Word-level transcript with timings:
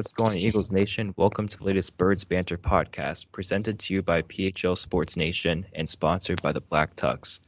What's 0.00 0.12
going 0.12 0.32
on, 0.32 0.38
Eagles 0.38 0.72
Nation? 0.72 1.12
Welcome 1.18 1.46
to 1.46 1.58
the 1.58 1.64
latest 1.64 1.98
Birds 1.98 2.24
Banter 2.24 2.56
podcast, 2.56 3.26
presented 3.32 3.78
to 3.80 3.92
you 3.92 4.00
by 4.00 4.22
PHL 4.22 4.78
Sports 4.78 5.14
Nation 5.14 5.66
and 5.74 5.86
sponsored 5.86 6.40
by 6.40 6.52
the 6.52 6.62
Black 6.62 6.96
Tux. 6.96 7.38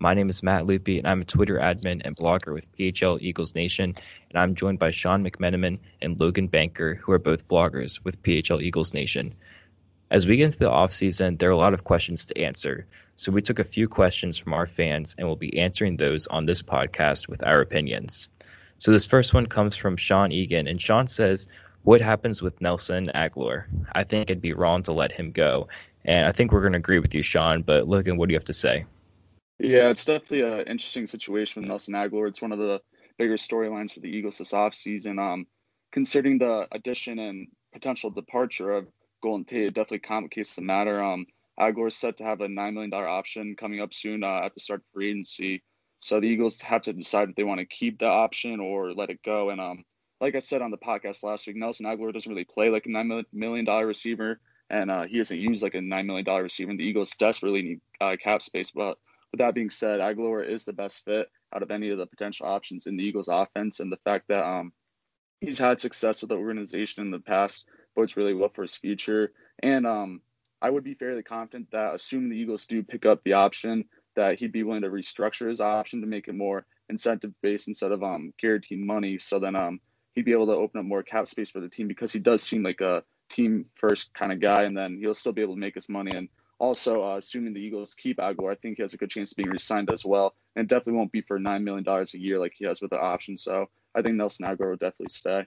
My 0.00 0.12
name 0.12 0.28
is 0.28 0.42
Matt 0.42 0.66
Loopy, 0.66 0.98
and 0.98 1.06
I'm 1.06 1.20
a 1.20 1.24
Twitter 1.24 1.60
admin 1.60 2.02
and 2.04 2.16
blogger 2.16 2.52
with 2.52 2.66
PHL 2.76 3.20
Eagles 3.20 3.54
Nation, 3.54 3.94
and 4.28 4.42
I'm 4.42 4.56
joined 4.56 4.80
by 4.80 4.90
Sean 4.90 5.24
McMenamin 5.24 5.78
and 6.02 6.18
Logan 6.18 6.48
Banker, 6.48 6.96
who 6.96 7.12
are 7.12 7.18
both 7.20 7.46
bloggers 7.46 8.02
with 8.02 8.20
PHL 8.24 8.60
Eagles 8.60 8.92
Nation. 8.92 9.32
As 10.10 10.26
we 10.26 10.36
get 10.36 10.46
into 10.46 10.58
the 10.58 10.68
offseason, 10.68 11.38
there 11.38 11.50
are 11.50 11.52
a 11.52 11.56
lot 11.56 11.74
of 11.74 11.84
questions 11.84 12.24
to 12.24 12.42
answer, 12.42 12.88
so 13.14 13.30
we 13.30 13.40
took 13.40 13.60
a 13.60 13.64
few 13.64 13.86
questions 13.86 14.36
from 14.36 14.52
our 14.52 14.66
fans, 14.66 15.14
and 15.16 15.28
we'll 15.28 15.36
be 15.36 15.56
answering 15.56 15.96
those 15.96 16.26
on 16.26 16.46
this 16.46 16.60
podcast 16.60 17.28
with 17.28 17.46
our 17.46 17.60
opinions. 17.60 18.28
So 18.78 18.90
this 18.90 19.06
first 19.06 19.32
one 19.32 19.46
comes 19.46 19.76
from 19.76 19.96
Sean 19.96 20.32
Egan, 20.32 20.66
and 20.66 20.82
Sean 20.82 21.06
says, 21.06 21.46
what 21.84 22.00
happens 22.00 22.42
with 22.42 22.60
Nelson 22.60 23.10
Agholor? 23.14 23.64
I 23.92 24.04
think 24.04 24.30
it'd 24.30 24.42
be 24.42 24.52
wrong 24.52 24.82
to 24.84 24.92
let 24.92 25.12
him 25.12 25.32
go. 25.32 25.68
And 26.04 26.26
I 26.26 26.32
think 26.32 26.52
we're 26.52 26.60
going 26.60 26.72
to 26.72 26.78
agree 26.78 26.98
with 26.98 27.14
you, 27.14 27.22
Sean. 27.22 27.62
But 27.62 27.88
Logan, 27.88 28.16
what 28.16 28.28
do 28.28 28.32
you 28.32 28.36
have 28.36 28.44
to 28.46 28.52
say? 28.52 28.84
Yeah, 29.58 29.90
it's 29.90 30.04
definitely 30.04 30.42
an 30.42 30.66
interesting 30.66 31.06
situation 31.06 31.60
with 31.60 31.68
Nelson 31.68 31.94
Agholor. 31.94 32.28
It's 32.28 32.40
one 32.40 32.52
of 32.52 32.58
the 32.58 32.80
bigger 33.18 33.36
storylines 33.36 33.92
for 33.92 34.00
the 34.00 34.08
Eagles 34.08 34.38
this 34.38 34.52
offseason. 34.52 35.20
Um, 35.20 35.46
considering 35.92 36.38
the 36.38 36.66
addition 36.72 37.18
and 37.18 37.46
potential 37.72 38.10
departure 38.10 38.72
of 38.72 38.88
Golden 39.22 39.44
Tate, 39.44 39.66
it 39.66 39.74
definitely 39.74 40.00
complicates 40.00 40.54
the 40.54 40.62
matter. 40.62 41.02
Um, 41.02 41.26
Agholor 41.58 41.88
is 41.88 41.96
set 41.96 42.16
to 42.18 42.24
have 42.24 42.40
a 42.40 42.46
$9 42.46 42.72
million 42.72 42.92
option 42.94 43.54
coming 43.54 43.80
up 43.80 43.92
soon 43.92 44.24
uh, 44.24 44.40
at 44.44 44.54
the 44.54 44.60
start 44.60 44.80
of 44.80 44.86
free 44.94 45.10
agency. 45.10 45.62
So 46.00 46.18
the 46.18 46.26
Eagles 46.26 46.58
have 46.62 46.82
to 46.82 46.94
decide 46.94 47.28
if 47.28 47.36
they 47.36 47.44
want 47.44 47.60
to 47.60 47.66
keep 47.66 47.98
the 47.98 48.06
option 48.06 48.60
or 48.60 48.94
let 48.94 49.10
it 49.10 49.22
go. 49.22 49.50
And 49.50 49.60
um, 49.60 49.84
like 50.20 50.34
I 50.34 50.40
said 50.40 50.62
on 50.62 50.70
the 50.70 50.76
podcast 50.76 51.22
last 51.22 51.46
week, 51.46 51.56
Nelson 51.56 51.86
Agholor 51.86 52.12
doesn't 52.12 52.30
really 52.30 52.44
play 52.44 52.68
like 52.68 52.86
a 52.86 52.90
nine 52.90 53.24
million 53.32 53.64
dollar 53.64 53.86
receiver, 53.86 54.40
and 54.68 54.90
uh, 54.90 55.04
he 55.04 55.18
doesn't 55.18 55.38
use 55.38 55.62
like 55.62 55.74
a 55.74 55.80
nine 55.80 56.06
million 56.06 56.24
dollar 56.24 56.42
receiver. 56.42 56.70
And 56.70 56.78
the 56.78 56.84
Eagles 56.84 57.12
desperately 57.18 57.62
need 57.62 57.80
uh, 58.00 58.16
cap 58.22 58.42
space. 58.42 58.70
But 58.70 58.98
with 59.32 59.38
that 59.38 59.54
being 59.54 59.70
said, 59.70 60.00
Agholor 60.00 60.46
is 60.46 60.64
the 60.64 60.72
best 60.72 61.04
fit 61.04 61.28
out 61.54 61.62
of 61.62 61.70
any 61.70 61.90
of 61.90 61.98
the 61.98 62.06
potential 62.06 62.46
options 62.46 62.86
in 62.86 62.96
the 62.96 63.04
Eagles' 63.04 63.28
offense, 63.28 63.80
and 63.80 63.90
the 63.90 63.98
fact 64.04 64.28
that 64.28 64.44
um, 64.44 64.72
he's 65.40 65.58
had 65.58 65.80
success 65.80 66.20
with 66.20 66.28
the 66.28 66.36
organization 66.36 67.04
in 67.04 67.10
the 67.10 67.18
past 67.18 67.64
bodes 67.96 68.16
really 68.16 68.34
well 68.34 68.50
for 68.54 68.62
his 68.62 68.74
future. 68.74 69.32
And 69.62 69.86
um, 69.86 70.20
I 70.60 70.70
would 70.70 70.84
be 70.84 70.94
fairly 70.94 71.22
confident 71.22 71.70
that, 71.72 71.94
assuming 71.94 72.30
the 72.30 72.36
Eagles 72.36 72.66
do 72.66 72.82
pick 72.82 73.06
up 73.06 73.22
the 73.24 73.32
option, 73.32 73.84
that 74.16 74.38
he'd 74.38 74.52
be 74.52 74.64
willing 74.64 74.82
to 74.82 74.88
restructure 74.88 75.48
his 75.48 75.60
option 75.60 76.00
to 76.00 76.06
make 76.06 76.28
it 76.28 76.34
more 76.34 76.66
incentive 76.90 77.32
based 77.42 77.68
instead 77.68 77.92
of 77.92 78.02
um 78.02 78.34
guaranteed 78.38 78.84
money. 78.84 79.18
So 79.18 79.38
then 79.38 79.56
um 79.56 79.80
he'd 80.14 80.24
be 80.24 80.32
able 80.32 80.46
to 80.46 80.52
open 80.52 80.80
up 80.80 80.86
more 80.86 81.02
cap 81.02 81.28
space 81.28 81.50
for 81.50 81.60
the 81.60 81.68
team 81.68 81.88
because 81.88 82.12
he 82.12 82.18
does 82.18 82.42
seem 82.42 82.62
like 82.62 82.80
a 82.80 83.02
team 83.30 83.64
first 83.74 84.12
kind 84.14 84.32
of 84.32 84.40
guy, 84.40 84.64
and 84.64 84.76
then 84.76 84.98
he'll 85.00 85.14
still 85.14 85.32
be 85.32 85.42
able 85.42 85.54
to 85.54 85.60
make 85.60 85.74
his 85.74 85.88
money. 85.88 86.10
And 86.12 86.28
also, 86.58 87.02
uh, 87.02 87.16
assuming 87.16 87.54
the 87.54 87.60
Eagles 87.60 87.94
keep 87.94 88.18
Agholor, 88.18 88.52
I 88.52 88.54
think 88.56 88.76
he 88.76 88.82
has 88.82 88.92
a 88.92 88.96
good 88.96 89.10
chance 89.10 89.32
of 89.32 89.36
being 89.36 89.48
re-signed 89.48 89.90
as 89.90 90.04
well, 90.04 90.34
and 90.56 90.68
definitely 90.68 90.94
won't 90.94 91.12
be 91.12 91.22
for 91.22 91.38
nine 91.38 91.64
million 91.64 91.84
dollars 91.84 92.14
a 92.14 92.18
year 92.18 92.38
like 92.38 92.52
he 92.56 92.66
has 92.66 92.80
with 92.80 92.90
the 92.90 93.00
option. 93.00 93.38
So 93.38 93.66
I 93.94 94.02
think 94.02 94.16
Nelson 94.16 94.46
Agholor 94.46 94.70
will 94.70 94.76
definitely 94.76 95.14
stay. 95.14 95.46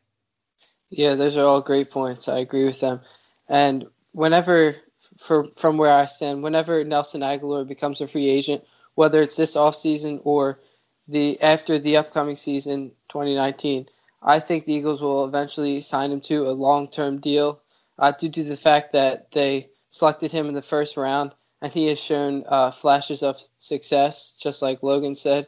Yeah, 0.90 1.16
those 1.16 1.38
are 1.38 1.46
all 1.46 1.62
great 1.62 1.92
points. 1.92 2.28
I 2.28 2.40
agree 2.40 2.66
with 2.66 2.80
them. 2.80 3.02
And 3.50 3.86
whenever, 4.12 4.76
for 5.20 5.48
from 5.58 5.78
where 5.78 5.92
I 5.92 6.06
stand, 6.06 6.44
whenever 6.44 6.84
Nelson 6.84 7.22
Agholor 7.22 7.68
becomes 7.68 8.02
a 8.02 8.08
free 8.08 8.30
agent, 8.30 8.64
whether 8.96 9.22
it's 9.22 9.36
this 9.36 9.56
offseason 9.56 10.22
or 10.24 10.60
the 11.08 11.42
after 11.42 11.78
the 11.78 11.98
upcoming 11.98 12.36
season, 12.36 12.92
2019, 13.10 13.88
I 14.24 14.40
think 14.40 14.66
the 14.66 14.74
Eagles 14.74 15.02
will 15.02 15.26
eventually 15.26 15.82
sign 15.82 16.12
him 16.12 16.22
to 16.22 16.48
a 16.48 16.52
long 16.52 16.88
term 16.88 17.20
deal 17.20 17.62
uh, 18.00 18.12
due 18.12 18.30
to 18.32 18.44
the 18.44 18.58
fact 18.58 18.94
that 18.94 19.32
they 19.32 19.70
selected 19.90 20.32
him 20.32 20.48
in 20.48 20.54
the 20.54 20.62
first 20.62 20.98
round 20.98 21.34
and 21.62 21.72
he 21.72 21.88
has 21.88 22.00
shown 22.00 22.44
uh, 22.48 22.72
flashes 22.72 23.24
of 23.24 23.40
success, 23.58 24.38
just 24.42 24.62
like 24.62 24.84
Logan 24.84 25.16
said. 25.16 25.48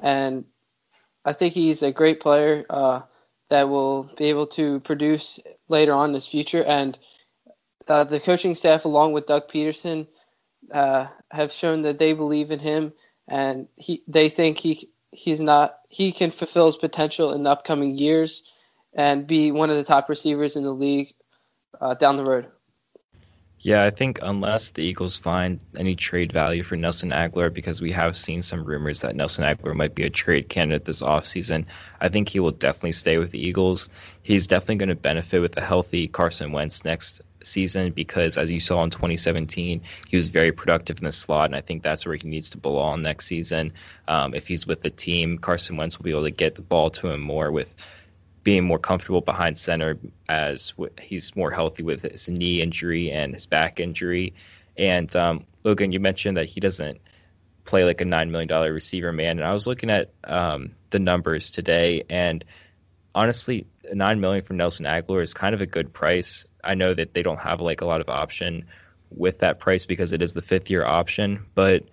And 0.00 0.44
I 1.24 1.32
think 1.32 1.54
he's 1.54 1.82
a 1.82 1.92
great 1.92 2.20
player 2.20 2.64
uh, 2.70 3.02
that 3.50 3.68
will 3.68 4.04
be 4.16 4.26
able 4.26 4.46
to 4.48 4.80
produce 4.80 5.40
later 5.68 5.92
on 5.92 6.10
in 6.10 6.14
his 6.14 6.26
future. 6.26 6.64
And 6.64 6.98
uh, 7.88 8.04
the 8.04 8.20
coaching 8.20 8.54
staff, 8.54 8.84
along 8.84 9.12
with 9.12 9.26
Doug 9.26 9.48
Pederson, 9.48 10.06
uh, 10.72 11.06
have 11.30 11.50
shown 11.50 11.82
that 11.82 11.98
they 11.98 12.12
believe 12.12 12.50
in 12.50 12.58
him 12.58 12.92
and 13.28 13.68
he 13.76 14.02
they 14.08 14.28
think 14.28 14.58
he 14.58 14.88
he's 15.18 15.40
not 15.40 15.78
he 15.88 16.12
can 16.12 16.30
fulfill 16.30 16.66
his 16.66 16.76
potential 16.76 17.32
in 17.32 17.42
the 17.42 17.50
upcoming 17.50 17.98
years 17.98 18.42
and 18.94 19.26
be 19.26 19.50
one 19.50 19.70
of 19.70 19.76
the 19.76 19.84
top 19.84 20.08
receivers 20.08 20.56
in 20.56 20.62
the 20.62 20.72
league 20.72 21.12
uh, 21.80 21.94
down 21.94 22.16
the 22.16 22.24
road. 22.24 22.46
Yeah, 23.60 23.84
I 23.84 23.90
think 23.90 24.20
unless 24.22 24.70
the 24.70 24.84
Eagles 24.84 25.18
find 25.18 25.58
any 25.76 25.96
trade 25.96 26.30
value 26.30 26.62
for 26.62 26.76
Nelson 26.76 27.10
Agholor, 27.10 27.52
because 27.52 27.82
we 27.82 27.90
have 27.90 28.16
seen 28.16 28.40
some 28.40 28.62
rumors 28.62 29.00
that 29.00 29.16
Nelson 29.16 29.44
Agholor 29.44 29.74
might 29.74 29.96
be 29.96 30.04
a 30.04 30.10
trade 30.10 30.48
candidate 30.48 30.84
this 30.84 31.02
offseason, 31.02 31.66
I 32.00 32.08
think 32.08 32.28
he 32.28 32.38
will 32.38 32.52
definitely 32.52 32.92
stay 32.92 33.18
with 33.18 33.32
the 33.32 33.44
Eagles. 33.44 33.90
He's 34.22 34.46
definitely 34.46 34.76
going 34.76 34.90
to 34.90 34.94
benefit 34.94 35.40
with 35.40 35.56
a 35.56 35.60
healthy 35.60 36.06
Carson 36.06 36.52
Wentz 36.52 36.84
next 36.84 37.20
season 37.50 37.92
because, 37.92 38.38
as 38.38 38.50
you 38.50 38.60
saw 38.60 38.82
in 38.84 38.90
2017, 38.90 39.80
he 40.08 40.16
was 40.16 40.28
very 40.28 40.52
productive 40.52 40.98
in 40.98 41.04
the 41.04 41.12
slot, 41.12 41.46
and 41.46 41.56
I 41.56 41.60
think 41.60 41.82
that's 41.82 42.06
where 42.06 42.16
he 42.16 42.28
needs 42.28 42.50
to 42.50 42.58
belong 42.58 43.02
next 43.02 43.26
season. 43.26 43.72
Um, 44.06 44.34
if 44.34 44.48
he's 44.48 44.66
with 44.66 44.82
the 44.82 44.90
team, 44.90 45.38
Carson 45.38 45.76
Wentz 45.76 45.98
will 45.98 46.04
be 46.04 46.10
able 46.10 46.24
to 46.24 46.30
get 46.30 46.54
the 46.54 46.62
ball 46.62 46.90
to 46.90 47.08
him 47.08 47.20
more 47.20 47.50
with 47.50 47.74
being 48.44 48.64
more 48.64 48.78
comfortable 48.78 49.20
behind 49.20 49.58
center 49.58 49.98
as 50.28 50.72
he's 51.00 51.36
more 51.36 51.50
healthy 51.50 51.82
with 51.82 52.02
his 52.02 52.28
knee 52.28 52.62
injury 52.62 53.10
and 53.10 53.34
his 53.34 53.46
back 53.46 53.78
injury. 53.80 54.32
And 54.76 55.14
um, 55.16 55.44
Logan, 55.64 55.92
you 55.92 56.00
mentioned 56.00 56.36
that 56.36 56.46
he 56.46 56.60
doesn't 56.60 56.98
play 57.64 57.84
like 57.84 58.00
a 58.00 58.04
nine 58.04 58.30
million 58.30 58.48
dollar 58.48 58.72
receiver 58.72 59.12
man, 59.12 59.38
and 59.38 59.46
I 59.46 59.52
was 59.52 59.66
looking 59.66 59.90
at 59.90 60.10
um, 60.24 60.70
the 60.90 60.98
numbers 60.98 61.50
today, 61.50 62.04
and 62.08 62.44
honestly, 63.14 63.66
nine 63.92 64.20
million 64.20 64.42
for 64.42 64.54
Nelson 64.54 64.86
Agholor 64.86 65.22
is 65.22 65.34
kind 65.34 65.54
of 65.54 65.60
a 65.60 65.66
good 65.66 65.92
price. 65.92 66.46
I 66.64 66.74
know 66.74 66.94
that 66.94 67.14
they 67.14 67.22
don't 67.22 67.40
have 67.40 67.60
like 67.60 67.80
a 67.80 67.86
lot 67.86 68.00
of 68.00 68.08
option 68.08 68.64
with 69.10 69.38
that 69.38 69.58
price 69.58 69.86
because 69.86 70.12
it 70.12 70.22
is 70.22 70.34
the 70.34 70.42
fifth 70.42 70.70
year 70.70 70.84
option, 70.84 71.44
but 71.54 71.84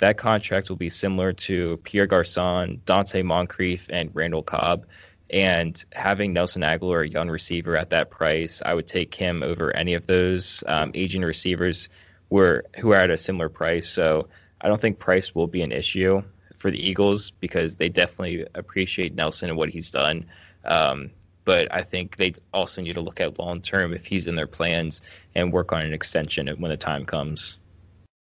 that 0.00 0.16
contract 0.16 0.68
will 0.68 0.76
be 0.76 0.90
similar 0.90 1.32
to 1.32 1.76
Pierre 1.84 2.06
Garcon, 2.06 2.80
Donte 2.86 3.24
Moncrief, 3.24 3.86
and 3.90 4.10
Randall 4.14 4.42
Cobb. 4.42 4.86
And 5.28 5.82
having 5.92 6.32
Nelson 6.32 6.62
Agholor, 6.62 7.04
a 7.04 7.08
young 7.08 7.28
receiver 7.28 7.76
at 7.76 7.90
that 7.90 8.10
price, 8.10 8.62
I 8.64 8.74
would 8.74 8.88
take 8.88 9.14
him 9.14 9.42
over 9.42 9.74
any 9.76 9.94
of 9.94 10.06
those 10.06 10.64
um, 10.66 10.90
aging 10.94 11.22
receivers 11.22 11.88
were 12.30 12.64
who 12.78 12.90
are 12.90 13.00
at 13.00 13.10
a 13.10 13.16
similar 13.16 13.48
price. 13.48 13.88
So 13.88 14.28
I 14.60 14.68
don't 14.68 14.80
think 14.80 14.98
price 14.98 15.34
will 15.34 15.46
be 15.46 15.62
an 15.62 15.72
issue 15.72 16.22
for 16.54 16.70
the 16.70 16.84
Eagles 16.84 17.30
because 17.30 17.76
they 17.76 17.88
definitely 17.88 18.46
appreciate 18.54 19.14
Nelson 19.14 19.50
and 19.50 19.58
what 19.58 19.68
he's 19.68 19.90
done. 19.90 20.26
Um, 20.64 21.10
but 21.44 21.72
I 21.72 21.82
think 21.82 22.16
they 22.16 22.32
also 22.52 22.82
need 22.82 22.94
to 22.94 23.00
look 23.00 23.20
at 23.20 23.38
long 23.38 23.60
term 23.60 23.92
if 23.92 24.06
he's 24.06 24.26
in 24.26 24.36
their 24.36 24.46
plans 24.46 25.02
and 25.34 25.52
work 25.52 25.72
on 25.72 25.82
an 25.82 25.92
extension 25.92 26.48
when 26.58 26.70
the 26.70 26.76
time 26.76 27.04
comes. 27.04 27.58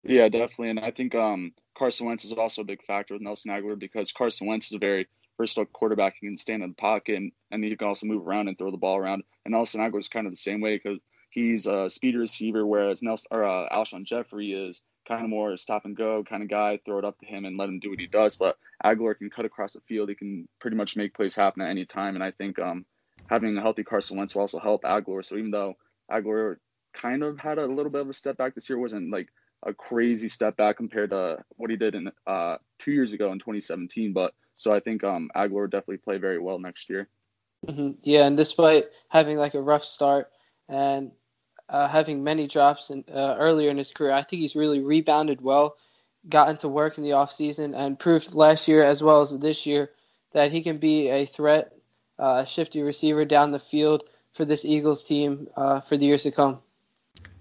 Yeah, 0.04 0.28
definitely. 0.28 0.70
And 0.70 0.80
I 0.80 0.90
think 0.90 1.14
um, 1.14 1.52
Carson 1.76 2.06
Wentz 2.06 2.24
is 2.24 2.32
also 2.32 2.62
a 2.62 2.64
big 2.64 2.82
factor 2.84 3.14
with 3.14 3.22
Nelson 3.22 3.52
Agholor 3.52 3.78
because 3.78 4.12
Carson 4.12 4.46
Wentz 4.46 4.66
is 4.66 4.74
a 4.74 4.78
very 4.78 5.06
versatile 5.38 5.66
quarterback. 5.66 6.16
He 6.20 6.26
can 6.26 6.36
stand 6.36 6.62
in 6.62 6.70
the 6.70 6.74
pocket 6.74 7.16
and, 7.16 7.32
and 7.50 7.62
he 7.62 7.74
can 7.76 7.88
also 7.88 8.06
move 8.06 8.26
around 8.26 8.48
and 8.48 8.58
throw 8.58 8.70
the 8.70 8.76
ball 8.76 8.96
around. 8.96 9.22
And 9.44 9.52
Nelson 9.52 9.80
Agholor 9.80 10.00
is 10.00 10.08
kind 10.08 10.26
of 10.26 10.32
the 10.32 10.36
same 10.36 10.60
way 10.60 10.76
because 10.76 10.98
he's 11.30 11.66
a 11.66 11.88
speed 11.88 12.16
receiver, 12.16 12.66
whereas 12.66 13.02
Nelson 13.02 13.28
or 13.30 13.44
uh, 13.44 13.68
Alshon 13.70 14.04
Jeffery 14.04 14.52
is 14.52 14.82
kind 15.06 15.24
of 15.24 15.30
more 15.30 15.52
a 15.52 15.58
stop 15.58 15.84
and 15.84 15.96
go 15.96 16.22
kind 16.24 16.42
of 16.42 16.48
guy. 16.48 16.78
Throw 16.84 16.98
it 16.98 17.04
up 17.04 17.18
to 17.20 17.26
him 17.26 17.44
and 17.44 17.56
let 17.56 17.68
him 17.68 17.78
do 17.78 17.90
what 17.90 18.00
he 18.00 18.06
does. 18.06 18.36
But 18.36 18.58
Agholor 18.84 19.16
can 19.16 19.30
cut 19.30 19.44
across 19.44 19.72
the 19.74 19.80
field. 19.80 20.08
He 20.08 20.14
can 20.14 20.48
pretty 20.60 20.76
much 20.76 20.96
make 20.96 21.14
plays 21.14 21.34
happen 21.34 21.62
at 21.62 21.70
any 21.70 21.84
time. 21.84 22.14
And 22.14 22.24
I 22.24 22.30
think 22.32 22.58
um, 22.58 22.84
having 23.32 23.56
a 23.56 23.62
healthy 23.62 23.82
Carson 23.82 24.18
Wentz 24.18 24.34
will 24.34 24.42
also 24.42 24.58
help 24.58 24.82
Agholor. 24.82 25.24
So 25.24 25.36
even 25.36 25.50
though 25.50 25.74
Agholor 26.10 26.56
kind 26.92 27.22
of 27.22 27.38
had 27.38 27.56
a 27.56 27.66
little 27.66 27.90
bit 27.90 28.02
of 28.02 28.10
a 28.10 28.14
step 28.14 28.36
back 28.36 28.54
this 28.54 28.68
year, 28.68 28.78
wasn't 28.78 29.10
like 29.10 29.28
a 29.62 29.72
crazy 29.72 30.28
step 30.28 30.54
back 30.58 30.76
compared 30.76 31.10
to 31.10 31.38
what 31.56 31.70
he 31.70 31.76
did 31.76 31.94
in 31.94 32.12
uh, 32.26 32.56
two 32.78 32.92
years 32.92 33.14
ago 33.14 33.32
in 33.32 33.38
2017. 33.38 34.12
But 34.12 34.34
so 34.56 34.74
I 34.74 34.80
think 34.80 35.02
um, 35.02 35.30
Agholor 35.34 35.70
definitely 35.70 35.96
play 35.96 36.18
very 36.18 36.38
well 36.38 36.58
next 36.58 36.90
year. 36.90 37.08
Mm-hmm. 37.66 37.92
Yeah, 38.02 38.26
and 38.26 38.36
despite 38.36 38.84
having 39.08 39.38
like 39.38 39.54
a 39.54 39.62
rough 39.62 39.84
start 39.84 40.30
and 40.68 41.10
uh, 41.70 41.88
having 41.88 42.22
many 42.22 42.46
drops 42.46 42.90
in, 42.90 43.02
uh, 43.10 43.36
earlier 43.38 43.70
in 43.70 43.78
his 43.78 43.92
career, 43.92 44.12
I 44.12 44.22
think 44.22 44.42
he's 44.42 44.56
really 44.56 44.80
rebounded 44.80 45.40
well, 45.40 45.76
gotten 46.28 46.58
to 46.58 46.68
work 46.68 46.98
in 46.98 47.04
the 47.04 47.10
offseason, 47.10 47.74
and 47.74 47.98
proved 47.98 48.34
last 48.34 48.68
year 48.68 48.82
as 48.82 49.02
well 49.02 49.22
as 49.22 49.38
this 49.38 49.64
year 49.64 49.92
that 50.32 50.52
he 50.52 50.62
can 50.62 50.76
be 50.76 51.08
a 51.08 51.24
threat, 51.24 51.72
uh, 52.18 52.44
shifty 52.44 52.82
receiver 52.82 53.24
down 53.24 53.52
the 53.52 53.58
field 53.58 54.04
for 54.32 54.44
this 54.44 54.64
Eagles 54.64 55.04
team 55.04 55.48
uh, 55.56 55.80
for 55.80 55.96
the 55.96 56.06
years 56.06 56.22
to 56.22 56.30
come. 56.30 56.60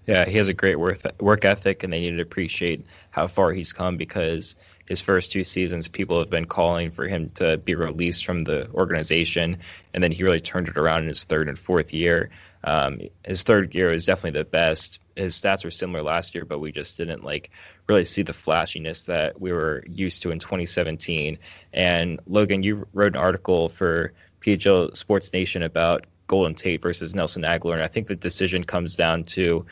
Yeah, 0.06 0.24
he 0.24 0.36
has 0.36 0.48
a 0.48 0.54
great 0.54 0.76
work 0.76 1.00
work 1.20 1.44
ethic, 1.44 1.84
and 1.84 1.92
they 1.92 2.00
need 2.00 2.16
to 2.16 2.22
appreciate 2.22 2.84
how 3.10 3.28
far 3.28 3.52
he's 3.52 3.72
come 3.72 3.96
because 3.96 4.56
his 4.86 5.00
first 5.00 5.30
two 5.30 5.44
seasons, 5.44 5.86
people 5.86 6.18
have 6.18 6.28
been 6.28 6.44
calling 6.44 6.90
for 6.90 7.06
him 7.06 7.30
to 7.36 7.56
be 7.58 7.74
released 7.74 8.24
from 8.24 8.44
the 8.44 8.68
organization, 8.70 9.58
and 9.94 10.02
then 10.02 10.10
he 10.10 10.24
really 10.24 10.40
turned 10.40 10.68
it 10.68 10.76
around 10.76 11.02
in 11.02 11.08
his 11.08 11.24
third 11.24 11.48
and 11.48 11.58
fourth 11.58 11.94
year. 11.94 12.30
Um, 12.64 13.00
his 13.24 13.42
third 13.42 13.74
year 13.74 13.90
was 13.90 14.04
definitely 14.04 14.40
the 14.40 14.44
best. 14.44 15.00
His 15.16 15.40
stats 15.40 15.64
were 15.64 15.70
similar 15.70 16.02
last 16.02 16.34
year, 16.34 16.44
but 16.44 16.58
we 16.58 16.72
just 16.72 16.96
didn't 16.96 17.24
like 17.24 17.50
really 17.88 18.04
see 18.04 18.22
the 18.22 18.32
flashiness 18.32 19.06
that 19.06 19.40
we 19.40 19.52
were 19.52 19.84
used 19.88 20.22
to 20.22 20.30
in 20.30 20.38
2017. 20.38 21.38
And 21.72 22.20
Logan, 22.26 22.62
you 22.62 22.86
wrote 22.92 23.14
an 23.14 23.20
article 23.20 23.68
for 23.68 24.12
PHL 24.42 24.96
Sports 24.96 25.32
Nation 25.32 25.62
about 25.62 26.06
Golden 26.26 26.54
Tate 26.54 26.82
versus 26.82 27.14
Nelson 27.14 27.42
Agholor, 27.42 27.74
and 27.74 27.82
I 27.82 27.88
think 27.88 28.08
the 28.08 28.16
decision 28.16 28.64
comes 28.64 28.94
down 28.94 29.24
to 29.24 29.66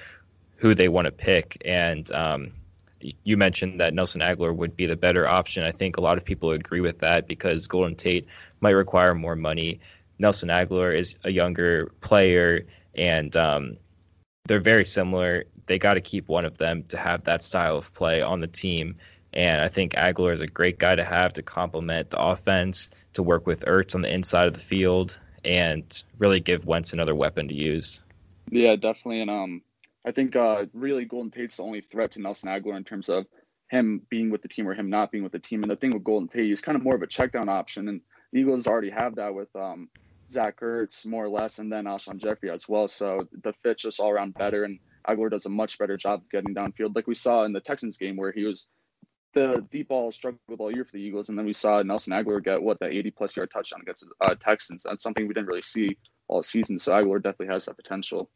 who 0.57 0.75
they 0.75 0.89
want 0.89 1.07
to 1.07 1.13
pick. 1.13 1.61
And 1.65 2.11
um, 2.13 2.53
you 3.01 3.37
mentioned 3.37 3.81
that 3.81 3.95
Nelson 3.95 4.21
Agholor 4.21 4.55
would 4.55 4.77
be 4.77 4.87
the 4.87 4.97
better 4.97 5.27
option. 5.27 5.65
I 5.65 5.73
think 5.73 5.97
a 5.97 6.01
lot 6.01 6.19
of 6.19 6.25
people 6.25 6.51
agree 6.51 6.81
with 6.81 6.99
that 6.99 7.27
because 7.27 7.67
Golden 7.67 7.95
Tate 7.95 8.27
might 8.61 8.71
require 8.71 9.15
more 9.15 9.37
money. 9.37 9.81
Nelson 10.19 10.51
Agholor 10.51 10.95
is 10.97 11.17
a 11.25 11.31
younger 11.31 11.91
player, 12.03 12.67
and 12.95 13.35
um, 13.37 13.79
they're 14.47 14.61
very 14.61 14.85
similar. 14.85 15.45
They 15.67 15.79
got 15.79 15.95
to 15.95 16.01
keep 16.01 16.29
one 16.29 16.45
of 16.45 16.59
them 16.59 16.85
to 16.89 16.99
have 16.99 17.25
that 17.25 17.43
style 17.43 17.77
of 17.79 17.93
play 17.95 18.21
on 18.21 18.41
the 18.41 18.47
team. 18.47 18.97
And 19.33 19.61
I 19.61 19.69
think 19.69 19.93
Agholor 19.93 20.33
is 20.33 20.41
a 20.41 20.47
great 20.47 20.79
guy 20.79 20.95
to 20.95 21.05
have 21.05 21.33
to 21.35 21.43
complement 21.43 22.11
the 22.11 22.21
offense, 22.21 22.91
to 23.13 23.23
work 23.23 23.47
with 23.47 23.65
Ertz 23.67 23.95
on 23.95 24.03
the 24.03 24.13
inside 24.13 24.49
of 24.49 24.55
the 24.55 24.61
field, 24.61 25.17
and 25.45 26.03
really 26.19 26.41
give 26.41 26.67
Wentz 26.67 26.93
another 26.93 27.15
weapon 27.15 27.49
to 27.49 27.55
use. 27.55 28.01
Yeah, 28.51 28.77
definitely. 28.77 29.21
And 29.21 29.31
um, 29.31 29.63
I 30.05 30.11
think 30.11 30.35
uh, 30.35 30.67
really 30.75 31.05
Golden 31.05 31.31
Tate's 31.31 31.57
the 31.57 31.63
only 31.63 31.81
threat 31.81 32.13
to 32.13 32.21
Nelson 32.21 32.49
Agholor 32.49 32.77
in 32.77 32.85
terms 32.85 33.09
of 33.09 33.27
him 33.69 34.03
being 34.11 34.31
with 34.31 34.43
the 34.43 34.49
team 34.49 34.69
or 34.69 34.75
him 34.75 34.91
not 34.91 35.13
being 35.13 35.23
with 35.23 35.33
the 35.33 35.39
team. 35.39 35.63
And 35.63 35.71
the 35.71 35.77
thing 35.77 35.93
with 35.93 36.03
Golden 36.03 36.29
Tate, 36.29 36.47
he's 36.47 36.61
kind 36.61 36.77
of 36.77 36.83
more 36.83 36.97
of 36.97 37.03
a 37.03 37.07
checkdown 37.07 37.49
option. 37.49 37.89
And 37.89 38.01
the 38.33 38.41
Eagles 38.41 38.67
already 38.67 38.91
have 38.91 39.15
that 39.17 39.33
with 39.33 39.55
um, 39.55 39.89
Zach 40.29 40.61
Ertz, 40.61 41.07
more 41.07 41.25
or 41.25 41.29
less, 41.29 41.59
and 41.59 41.73
then 41.73 41.85
Alshon 41.85 42.17
Jeffery 42.17 42.51
as 42.51 42.69
well. 42.69 42.89
So 42.89 43.29
the 43.43 43.53
fit's 43.63 43.83
just 43.83 44.01
all 44.01 44.11
around 44.11 44.35
better. 44.35 44.65
And 44.65 44.81
Agholor 45.09 45.31
does 45.31 45.47
a 45.47 45.51
much 45.51 45.79
better 45.79 45.97
job 45.97 46.21
of 46.21 46.31
getting 46.31 46.55
downfield, 46.55 46.97
like 46.97 47.07
we 47.07 47.15
saw 47.15 47.45
in 47.45 47.53
the 47.53 47.61
Texans 47.61 47.97
game 47.97 48.17
where 48.17 48.33
he 48.33 48.45
was 48.45 48.69
the 49.33 49.65
deep 49.71 49.89
ball 49.89 50.11
struggled 50.13 50.61
all 50.61 50.73
year 50.73 50.85
for 50.85 50.93
the 50.93 51.03
Eagles. 51.03 51.29
And 51.29 51.39
then 51.39 51.47
we 51.47 51.53
saw 51.53 51.83
Nelson 51.83 52.13
Agholor 52.13 52.43
get 52.43 52.63
what 52.63 52.79
the 52.79 52.87
80 52.87 53.11
plus 53.13 53.37
yard 53.37 53.51
touchdown 53.53 53.81
against 53.83 54.07
uh, 54.21 54.35
Texans. 54.41 54.83
That's 54.83 55.03
something 55.03 55.27
we 55.27 55.35
didn't 55.35 55.49
really 55.49 55.63
see 55.63 55.97
all 56.29 56.43
season. 56.43 56.79
So 56.79 56.93
Agholor 56.93 57.23
definitely 57.23 57.53
has 57.53 57.67
that 57.67 57.77
potential. 57.77 58.31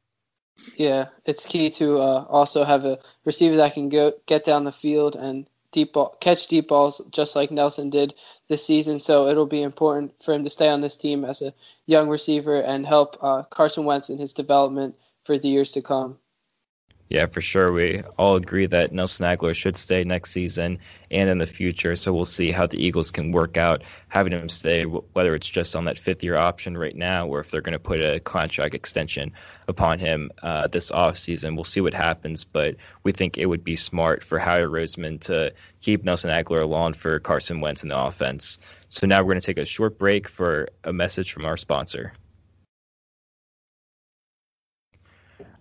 Yeah, 0.76 1.08
it's 1.24 1.46
key 1.46 1.68
to 1.70 1.98
uh, 1.98 2.26
also 2.28 2.64
have 2.64 2.84
a 2.84 2.98
receiver 3.24 3.56
that 3.56 3.74
can 3.74 3.88
go 3.88 4.12
get 4.26 4.44
down 4.44 4.64
the 4.64 4.72
field 4.72 5.16
and 5.16 5.46
deep 5.72 5.92
ball, 5.92 6.16
catch 6.20 6.46
deep 6.46 6.68
balls 6.68 7.00
just 7.10 7.34
like 7.34 7.50
Nelson 7.50 7.90
did 7.90 8.14
this 8.48 8.64
season. 8.64 9.00
So 9.00 9.26
it'll 9.26 9.46
be 9.46 9.62
important 9.62 10.12
for 10.22 10.32
him 10.32 10.44
to 10.44 10.50
stay 10.50 10.68
on 10.68 10.80
this 10.80 10.96
team 10.96 11.24
as 11.24 11.42
a 11.42 11.52
young 11.86 12.08
receiver 12.08 12.60
and 12.60 12.86
help 12.86 13.16
uh, 13.20 13.42
Carson 13.42 13.84
Wentz 13.84 14.08
in 14.08 14.18
his 14.18 14.32
development 14.32 14.94
for 15.24 15.38
the 15.38 15.48
years 15.48 15.72
to 15.72 15.82
come. 15.82 16.18
Yeah, 17.14 17.26
for 17.26 17.40
sure. 17.40 17.70
We 17.70 18.02
all 18.18 18.34
agree 18.34 18.66
that 18.66 18.90
Nelson 18.90 19.24
Agholor 19.24 19.54
should 19.54 19.76
stay 19.76 20.02
next 20.02 20.32
season 20.32 20.80
and 21.12 21.30
in 21.30 21.38
the 21.38 21.46
future. 21.46 21.94
So 21.94 22.12
we'll 22.12 22.24
see 22.24 22.50
how 22.50 22.66
the 22.66 22.84
Eagles 22.84 23.12
can 23.12 23.30
work 23.30 23.56
out 23.56 23.84
having 24.08 24.32
him 24.32 24.48
stay, 24.48 24.82
whether 24.82 25.32
it's 25.36 25.48
just 25.48 25.76
on 25.76 25.84
that 25.84 25.96
fifth 25.96 26.24
year 26.24 26.34
option 26.34 26.76
right 26.76 26.96
now 26.96 27.28
or 27.28 27.38
if 27.38 27.52
they're 27.52 27.60
going 27.60 27.74
to 27.74 27.78
put 27.78 28.00
a 28.00 28.18
contract 28.18 28.74
extension 28.74 29.30
upon 29.68 30.00
him 30.00 30.32
uh, 30.42 30.66
this 30.66 30.90
offseason. 30.90 31.54
We'll 31.54 31.62
see 31.62 31.80
what 31.80 31.94
happens. 31.94 32.42
But 32.42 32.74
we 33.04 33.12
think 33.12 33.38
it 33.38 33.46
would 33.46 33.62
be 33.62 33.76
smart 33.76 34.24
for 34.24 34.40
Howie 34.40 34.62
Roseman 34.62 35.20
to 35.20 35.54
keep 35.82 36.02
Nelson 36.02 36.32
Agholor 36.32 36.62
along 36.62 36.94
for 36.94 37.20
Carson 37.20 37.60
Wentz 37.60 37.84
in 37.84 37.90
the 37.90 37.96
offense. 37.96 38.58
So 38.88 39.06
now 39.06 39.20
we're 39.20 39.34
going 39.34 39.40
to 39.40 39.46
take 39.46 39.58
a 39.58 39.64
short 39.64 40.00
break 40.00 40.26
for 40.26 40.68
a 40.82 40.92
message 40.92 41.30
from 41.30 41.44
our 41.44 41.56
sponsor. 41.56 42.12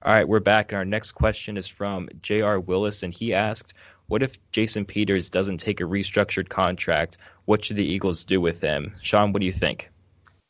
All 0.06 0.12
right, 0.12 0.28
we're 0.28 0.42
back. 0.42 0.74
And 0.74 0.78
our 0.80 0.84
next 0.84 1.14
question 1.14 1.56
is 1.56 1.66
from 1.66 2.10
J.R. 2.22 2.60
Willis, 2.60 3.04
and 3.04 3.14
he 3.14 3.34
asked, 3.34 3.74
What 4.08 4.22
if 4.22 4.38
Jason 4.52 4.84
Peters 4.84 5.30
doesn't 5.30 5.60
take 5.60 5.80
a 5.80 5.86
restructured 5.86 6.50
contract? 6.50 7.18
What 7.46 7.64
should 7.64 7.78
the 7.78 7.86
Eagles 7.86 8.26
do 8.26 8.42
with 8.42 8.60
him? 8.60 8.94
Sean, 9.02 9.32
what 9.32 9.40
do 9.40 9.46
you 9.46 9.54
think? 9.54 9.90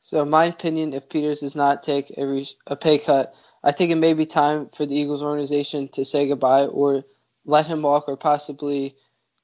So, 0.01 0.25
my 0.25 0.45
opinion, 0.45 0.93
if 0.93 1.07
Peters 1.07 1.41
does 1.41 1.55
not 1.55 1.83
take 1.83 2.11
a, 2.17 2.25
re- 2.25 2.49
a 2.65 2.75
pay 2.75 2.97
cut, 2.97 3.35
I 3.63 3.71
think 3.71 3.91
it 3.91 3.97
may 3.97 4.15
be 4.15 4.25
time 4.25 4.69
for 4.75 4.87
the 4.87 4.95
Eagles 4.95 5.21
organization 5.21 5.87
to 5.89 6.03
say 6.03 6.27
goodbye 6.27 6.65
or 6.65 7.03
let 7.45 7.67
him 7.67 7.83
walk 7.83 8.05
or 8.07 8.17
possibly 8.17 8.95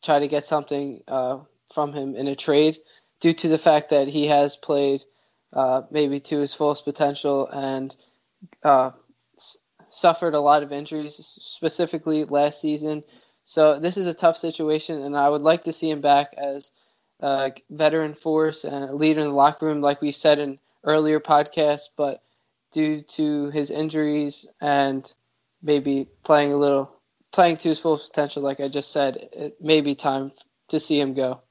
try 0.03 0.17
to 0.17 0.27
get 0.27 0.43
something 0.43 1.03
uh, 1.07 1.37
from 1.71 1.93
him 1.93 2.15
in 2.15 2.27
a 2.27 2.35
trade 2.35 2.77
due 3.19 3.33
to 3.33 3.47
the 3.47 3.59
fact 3.59 3.91
that 3.91 4.07
he 4.07 4.25
has 4.25 4.55
played 4.55 5.05
uh, 5.53 5.83
maybe 5.91 6.19
to 6.21 6.39
his 6.39 6.55
fullest 6.55 6.83
potential 6.83 7.47
and 7.47 7.95
uh, 8.63 8.89
suffered 9.89 10.33
a 10.33 10.39
lot 10.39 10.63
of 10.63 10.71
injuries, 10.71 11.15
specifically 11.15 12.25
last 12.25 12.61
season. 12.61 13.03
So 13.43 13.79
this 13.79 13.97
is 13.97 14.07
a 14.07 14.13
tough 14.13 14.37
situation, 14.37 15.01
and 15.01 15.17
I 15.17 15.29
would 15.29 15.41
like 15.41 15.63
to 15.63 15.73
see 15.73 15.89
him 15.89 16.01
back 16.01 16.33
as 16.37 16.71
a 17.19 17.51
veteran 17.69 18.13
force 18.13 18.63
and 18.63 18.85
a 18.85 18.93
leader 18.93 19.21
in 19.21 19.29
the 19.29 19.35
locker 19.35 19.65
room, 19.65 19.81
like 19.81 20.01
we 20.01 20.11
said 20.11 20.39
in 20.39 20.59
earlier 20.83 21.19
podcasts. 21.19 21.89
But 21.97 22.21
due 22.71 23.01
to 23.01 23.49
his 23.49 23.71
injuries 23.71 24.47
and 24.61 25.11
maybe 25.61 26.07
playing 26.23 26.53
a 26.53 26.57
little, 26.57 26.91
playing 27.31 27.57
to 27.57 27.69
his 27.69 27.79
full 27.79 27.97
potential, 27.97 28.43
like 28.43 28.59
I 28.59 28.67
just 28.67 28.91
said, 28.91 29.29
it 29.33 29.59
may 29.59 29.81
be 29.81 29.95
time 29.95 30.31
to 30.69 30.79
see 30.79 30.99
him 30.99 31.13
go. 31.13 31.41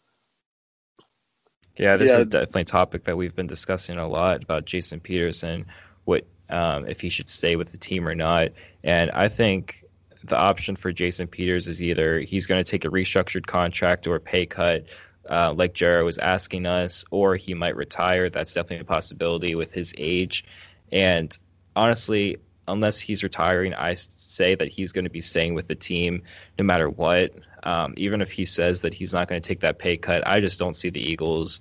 Yeah, 1.77 1.97
this 1.97 2.11
yeah. 2.11 2.21
is 2.21 2.29
definitely 2.29 2.63
a 2.63 2.65
topic 2.65 3.05
that 3.05 3.17
we've 3.17 3.35
been 3.35 3.47
discussing 3.47 3.99
a 3.99 4.07
lot 4.07 4.43
about 4.43 4.65
Jason 4.65 5.01
Peterson. 5.01 5.67
What 6.05 6.27
um, 6.51 6.89
if 6.89 7.01
he 7.01 7.09
should 7.09 7.29
stay 7.29 7.57
with 7.57 7.73
the 7.73 7.79
team 7.79 8.09
or 8.09 8.15
not. 8.15 8.49
And 8.83 9.11
I 9.11 9.29
think 9.29 9.85
the 10.25 10.37
option 10.37 10.77
for 10.77 10.93
Jason 10.93 11.27
Peters 11.27 11.67
is 11.67 11.83
either 11.83 12.21
he's 12.21 12.47
going 12.47 12.63
to 12.63 12.69
take 12.69 12.85
a 12.85 12.89
restructured 12.89 13.47
contract 13.47 14.07
or 14.07 14.17
a 14.17 14.21
pay 14.21 14.47
cut, 14.47 14.85
uh, 15.29 15.53
like 15.53 15.75
Jared 15.75 16.05
was 16.05 16.19
asking 16.19 16.67
us, 16.67 17.05
or 17.11 17.37
he 17.37 17.55
might 17.55 17.77
retire. 17.77 18.31
That's 18.31 18.53
definitely 18.53 18.83
a 18.83 18.85
possibility 18.85 19.55
with 19.55 19.73
his 19.73 19.95
age. 19.99 20.45
And 20.91 21.37
honestly, 21.77 22.39
unless 22.67 23.01
he's 23.01 23.23
retiring, 23.23 23.75
I 23.75 23.95
say 23.95 24.55
that 24.55 24.69
he's 24.69 24.93
going 24.93 25.05
to 25.05 25.11
be 25.11 25.21
staying 25.21 25.55
with 25.55 25.69
the 25.69 25.75
team 25.75 26.23
no 26.59 26.65
matter 26.65 26.89
what. 26.89 27.33
Um, 27.63 27.95
even 27.97 28.21
if 28.21 28.31
he 28.31 28.45
says 28.45 28.83
that 28.83 28.95
he's 28.95 29.13
not 29.13 29.29
going 29.29 29.41
to 29.41 29.47
take 29.47 29.61
that 29.61 29.79
pay 29.79 29.97
cut, 29.97 30.27
I 30.27 30.41
just 30.41 30.59
don't 30.59 30.75
see 30.75 30.91
the 30.91 31.01
Eagles 31.01 31.61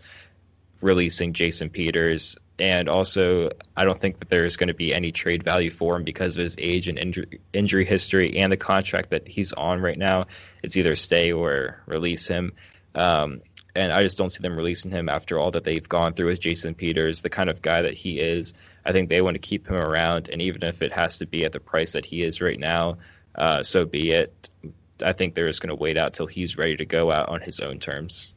releasing 0.81 1.33
Jason 1.33 1.69
Peters 1.69 2.37
and 2.59 2.89
also 2.89 3.51
I 3.75 3.85
don't 3.85 3.99
think 3.99 4.19
that 4.19 4.29
there's 4.29 4.57
going 4.57 4.67
to 4.67 4.73
be 4.73 4.93
any 4.93 5.11
trade 5.11 5.43
value 5.43 5.69
for 5.69 5.95
him 5.95 6.03
because 6.03 6.35
of 6.35 6.43
his 6.43 6.55
age 6.59 6.87
and 6.87 6.97
injury, 6.97 7.39
injury 7.53 7.85
history 7.85 8.37
and 8.37 8.51
the 8.51 8.57
contract 8.57 9.11
that 9.11 9.27
he's 9.27 9.53
on 9.53 9.81
right 9.81 9.97
now. 9.97 10.25
It's 10.63 10.75
either 10.77 10.95
stay 10.95 11.31
or 11.31 11.81
release 11.85 12.27
him. 12.27 12.53
Um, 12.95 13.41
and 13.75 13.93
I 13.93 14.01
just 14.01 14.17
don't 14.17 14.31
see 14.31 14.41
them 14.41 14.55
releasing 14.55 14.89
him 14.89 15.07
after 15.07 15.37
all 15.37 15.51
that 15.51 15.63
they've 15.63 15.87
gone 15.87 16.13
through 16.13 16.27
with 16.27 16.39
Jason 16.39 16.73
Peters, 16.73 17.21
the 17.21 17.29
kind 17.29 17.47
of 17.47 17.61
guy 17.61 17.83
that 17.83 17.93
he 17.93 18.19
is. 18.19 18.55
I 18.85 18.91
think 18.91 19.09
they 19.09 19.21
want 19.21 19.35
to 19.35 19.39
keep 19.39 19.67
him 19.67 19.75
around, 19.75 20.29
and 20.29 20.41
even 20.41 20.63
if 20.63 20.81
it 20.81 20.93
has 20.93 21.19
to 21.19 21.27
be 21.27 21.45
at 21.45 21.51
the 21.51 21.59
price 21.59 21.91
that 21.91 22.05
he 22.05 22.23
is 22.23 22.41
right 22.41 22.59
now, 22.59 22.97
uh, 23.35 23.61
so 23.61 23.85
be 23.85 24.11
it. 24.11 24.49
I 25.03 25.13
think 25.13 25.35
they're 25.35 25.47
just 25.47 25.61
going 25.61 25.69
to 25.69 25.75
wait 25.75 25.95
out 25.95 26.15
till 26.15 26.25
he's 26.25 26.57
ready 26.57 26.75
to 26.77 26.85
go 26.85 27.11
out 27.11 27.29
on 27.29 27.41
his 27.41 27.59
own 27.59 27.79
terms. 27.79 28.33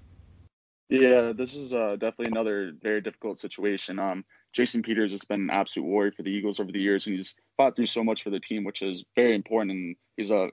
Yeah, 0.91 1.33
this 1.33 1.55
is 1.55 1.73
uh, 1.73 1.93
definitely 1.93 2.27
another 2.27 2.73
very 2.83 3.01
difficult 3.01 3.39
situation. 3.39 4.01
Um, 4.01 4.25
Jason 4.53 4.83
Peters 4.83 5.13
has 5.13 5.25
been 5.25 5.43
an 5.43 5.51
absolute 5.51 5.87
warrior 5.87 6.11
for 6.11 6.25
the 6.25 6.31
Eagles 6.31 6.59
over 6.59 6.73
the 6.73 6.81
years, 6.81 7.07
and 7.07 7.15
he's 7.15 7.37
fought 7.57 7.77
through 7.77 7.87
so 7.87 8.03
much 8.03 8.25
for 8.25 8.31
the 8.31 8.41
team, 8.41 8.65
which 8.65 8.83
is 8.83 9.05
very 9.15 9.37
important. 9.37 9.71
And 9.71 9.97
he's 10.17 10.33
a 10.33 10.51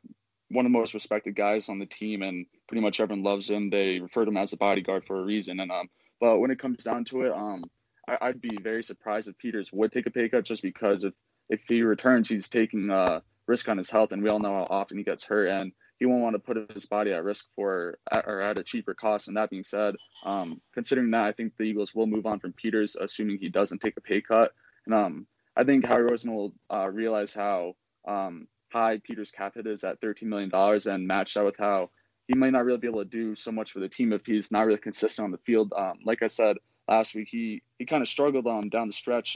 one 0.50 0.66
of 0.66 0.72
the 0.72 0.78
most 0.78 0.94
respected 0.94 1.36
guys 1.36 1.70
on 1.70 1.80
the 1.80 1.88
team, 1.88 2.22
and 2.22 2.46
pretty 2.68 2.82
much 2.82 3.00
everyone 3.00 3.24
loves 3.24 3.50
him. 3.50 3.72
They 3.72 4.00
refer 4.00 4.26
to 4.26 4.30
him 4.30 4.38
as 4.38 4.54
a 4.54 4.58
bodyguard 4.58 5.06
for 5.06 5.20
a 5.20 5.26
reason. 5.26 5.60
And 5.60 5.72
um, 5.72 5.90
but 6.22 6.38
when 6.38 6.52
it 6.52 6.60
comes 6.60 6.84
down 6.84 7.04
to 7.06 7.24
it, 7.24 7.32
um, 7.34 7.64
I, 8.08 8.28
would 8.28 8.42
be 8.42 8.60
very 8.62 8.84
surprised 8.84 9.28
if 9.28 9.38
Peters 9.40 9.74
would 9.74 9.92
take 9.92 10.06
a 10.06 10.12
pay 10.12 10.30
cut, 10.30 10.46
just 10.46 10.62
because 10.62 11.04
if 11.04 11.14
if 11.50 11.62
he 11.68 11.82
returns, 11.82 12.30
he's 12.30 12.48
taking 12.48 12.92
a 12.92 13.24
risk 13.48 13.70
on 13.70 13.80
his 13.80 13.90
health, 13.90 14.12
and 14.12 14.22
we 14.22 14.30
all 14.30 14.40
know 14.40 14.54
how 14.54 14.68
often 14.70 15.00
he 15.00 15.04
gets 15.04 15.24
hurt. 15.24 15.48
And 15.48 15.72
he 16.00 16.06
won't 16.06 16.22
want 16.22 16.36
to 16.36 16.40
put 16.40 16.72
his 16.72 16.86
body 16.86 17.12
at 17.12 17.24
risk 17.24 17.46
for 17.56 17.98
or 18.12 18.42
at 18.42 18.58
a 18.58 18.64
cheaper 18.64 18.94
cost. 18.94 19.28
And 19.28 19.38
that 19.38 19.50
being 19.50 19.64
said, 19.64 19.96
um, 20.24 20.62
considering 20.74 21.12
that, 21.12 21.26
I 21.26 21.32
think 21.32 21.54
the 21.58 21.64
Eagles 21.64 21.96
will 21.96 22.08
move 22.08 22.26
on 22.26 22.40
from 22.40 22.54
Peters, 22.54 22.96
assuming 22.96 23.40
he 23.40 23.50
doesn't 23.50 23.82
take 23.82 23.98
a 23.98 24.02
pay 24.02 24.22
cut. 24.22 24.54
And 24.86 24.94
um, 24.94 25.28
I 25.56 25.64
think 25.64 25.86
Howie 25.86 26.02
Roseman 26.02 26.36
will 26.36 26.54
uh, 26.72 26.88
realize 26.88 27.34
how 27.34 27.76
um, 28.08 28.48
high 28.72 29.00
Peters' 29.04 29.32
cap 29.32 29.56
hit 29.56 29.66
is 29.66 29.84
at 29.84 30.00
$13 30.02 30.24
million 30.24 30.52
and 30.54 31.08
match 31.08 31.34
that 31.34 31.46
with 31.46 31.58
how 31.58 31.90
he 32.28 32.36
might 32.36 32.52
not 32.52 32.66
really 32.66 32.78
be 32.78 32.88
able 32.88 33.04
to 33.04 33.10
do 33.10 33.36
so 33.36 33.52
much 33.52 33.72
for 33.72 33.80
the 33.80 33.90
team 33.90 34.14
if 34.14 34.26
he's 34.26 34.52
not 34.52 34.68
really 34.68 34.80
consistent 34.80 35.24
on 35.24 35.32
the 35.32 35.38
field. 35.40 35.74
Um, 35.76 36.00
like 36.06 36.22
I 36.22 36.28
said 36.28 36.58
last 36.88 37.16
week, 37.16 37.30
he, 37.32 37.64
he 37.80 37.86
kind 37.86 38.04
of 38.04 38.08
struggled 38.08 38.46
on 38.46 38.70
down 38.70 38.88
the 38.88 38.94
stretch, 38.94 39.36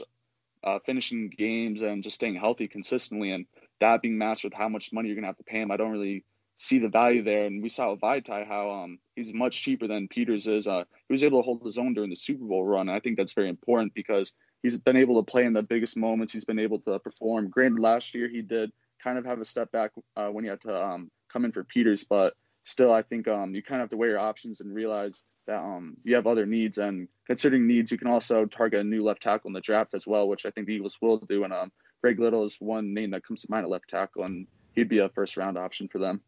uh, 0.62 0.78
finishing 0.86 1.28
games 1.28 1.82
and 1.82 2.04
just 2.04 2.14
staying 2.14 2.36
healthy 2.36 2.68
consistently. 2.68 3.32
And 3.32 3.46
that 3.80 4.00
being 4.00 4.16
matched 4.16 4.44
with 4.44 4.54
how 4.54 4.68
much 4.68 4.92
money 4.92 5.08
you're 5.08 5.16
going 5.16 5.24
to 5.24 5.28
have 5.28 5.38
to 5.38 5.44
pay 5.44 5.60
him, 5.60 5.72
I 5.72 5.76
don't 5.76 5.90
really 5.90 6.24
see 6.62 6.78
the 6.78 6.88
value 6.88 7.24
there. 7.24 7.46
And 7.46 7.60
we 7.60 7.68
saw 7.68 7.90
with 7.90 8.00
Vaitai 8.00 8.46
how 8.46 8.70
um, 8.70 8.98
he's 9.16 9.34
much 9.34 9.62
cheaper 9.62 9.88
than 9.88 10.06
Peters 10.06 10.46
is. 10.46 10.68
Uh, 10.68 10.84
he 11.08 11.12
was 11.12 11.24
able 11.24 11.40
to 11.40 11.44
hold 11.44 11.64
his 11.64 11.76
own 11.76 11.92
during 11.92 12.10
the 12.10 12.16
Super 12.16 12.44
Bowl 12.44 12.64
run. 12.64 12.88
I 12.88 13.00
think 13.00 13.16
that's 13.16 13.32
very 13.32 13.48
important 13.48 13.92
because 13.94 14.32
he's 14.62 14.78
been 14.78 14.96
able 14.96 15.22
to 15.22 15.28
play 15.28 15.44
in 15.44 15.52
the 15.52 15.62
biggest 15.62 15.96
moments. 15.96 16.32
He's 16.32 16.44
been 16.44 16.60
able 16.60 16.78
to 16.82 17.00
perform. 17.00 17.50
Granted, 17.50 17.80
last 17.80 18.14
year 18.14 18.28
he 18.28 18.42
did 18.42 18.70
kind 19.02 19.18
of 19.18 19.24
have 19.24 19.40
a 19.40 19.44
step 19.44 19.72
back 19.72 19.90
uh, 20.16 20.28
when 20.28 20.44
he 20.44 20.50
had 20.50 20.60
to 20.60 20.80
um, 20.80 21.10
come 21.32 21.44
in 21.44 21.50
for 21.50 21.64
Peters, 21.64 22.04
but 22.04 22.34
still, 22.62 22.92
I 22.92 23.02
think 23.02 23.26
um, 23.26 23.56
you 23.56 23.62
kind 23.62 23.80
of 23.80 23.86
have 23.86 23.90
to 23.90 23.96
weigh 23.96 24.08
your 24.08 24.20
options 24.20 24.60
and 24.60 24.72
realize 24.72 25.24
that 25.48 25.58
um, 25.58 25.96
you 26.04 26.14
have 26.14 26.28
other 26.28 26.46
needs. 26.46 26.78
And 26.78 27.08
considering 27.26 27.66
needs, 27.66 27.90
you 27.90 27.98
can 27.98 28.06
also 28.06 28.46
target 28.46 28.82
a 28.82 28.84
new 28.84 29.02
left 29.02 29.22
tackle 29.22 29.48
in 29.48 29.52
the 29.52 29.60
draft 29.60 29.94
as 29.94 30.06
well, 30.06 30.28
which 30.28 30.46
I 30.46 30.50
think 30.52 30.68
the 30.68 30.74
Eagles 30.74 30.96
will 31.02 31.18
do. 31.18 31.42
And 31.42 31.52
um, 31.52 31.72
Greg 32.02 32.20
Little 32.20 32.46
is 32.46 32.54
one 32.60 32.94
name 32.94 33.10
that 33.10 33.24
comes 33.24 33.42
to 33.42 33.50
mind 33.50 33.64
at 33.64 33.70
left 33.70 33.88
tackle, 33.88 34.22
and 34.22 34.46
he'd 34.76 34.88
be 34.88 34.98
a 34.98 35.08
first 35.08 35.36
round 35.36 35.58
option 35.58 35.88
for 35.88 35.98
them. 35.98 36.20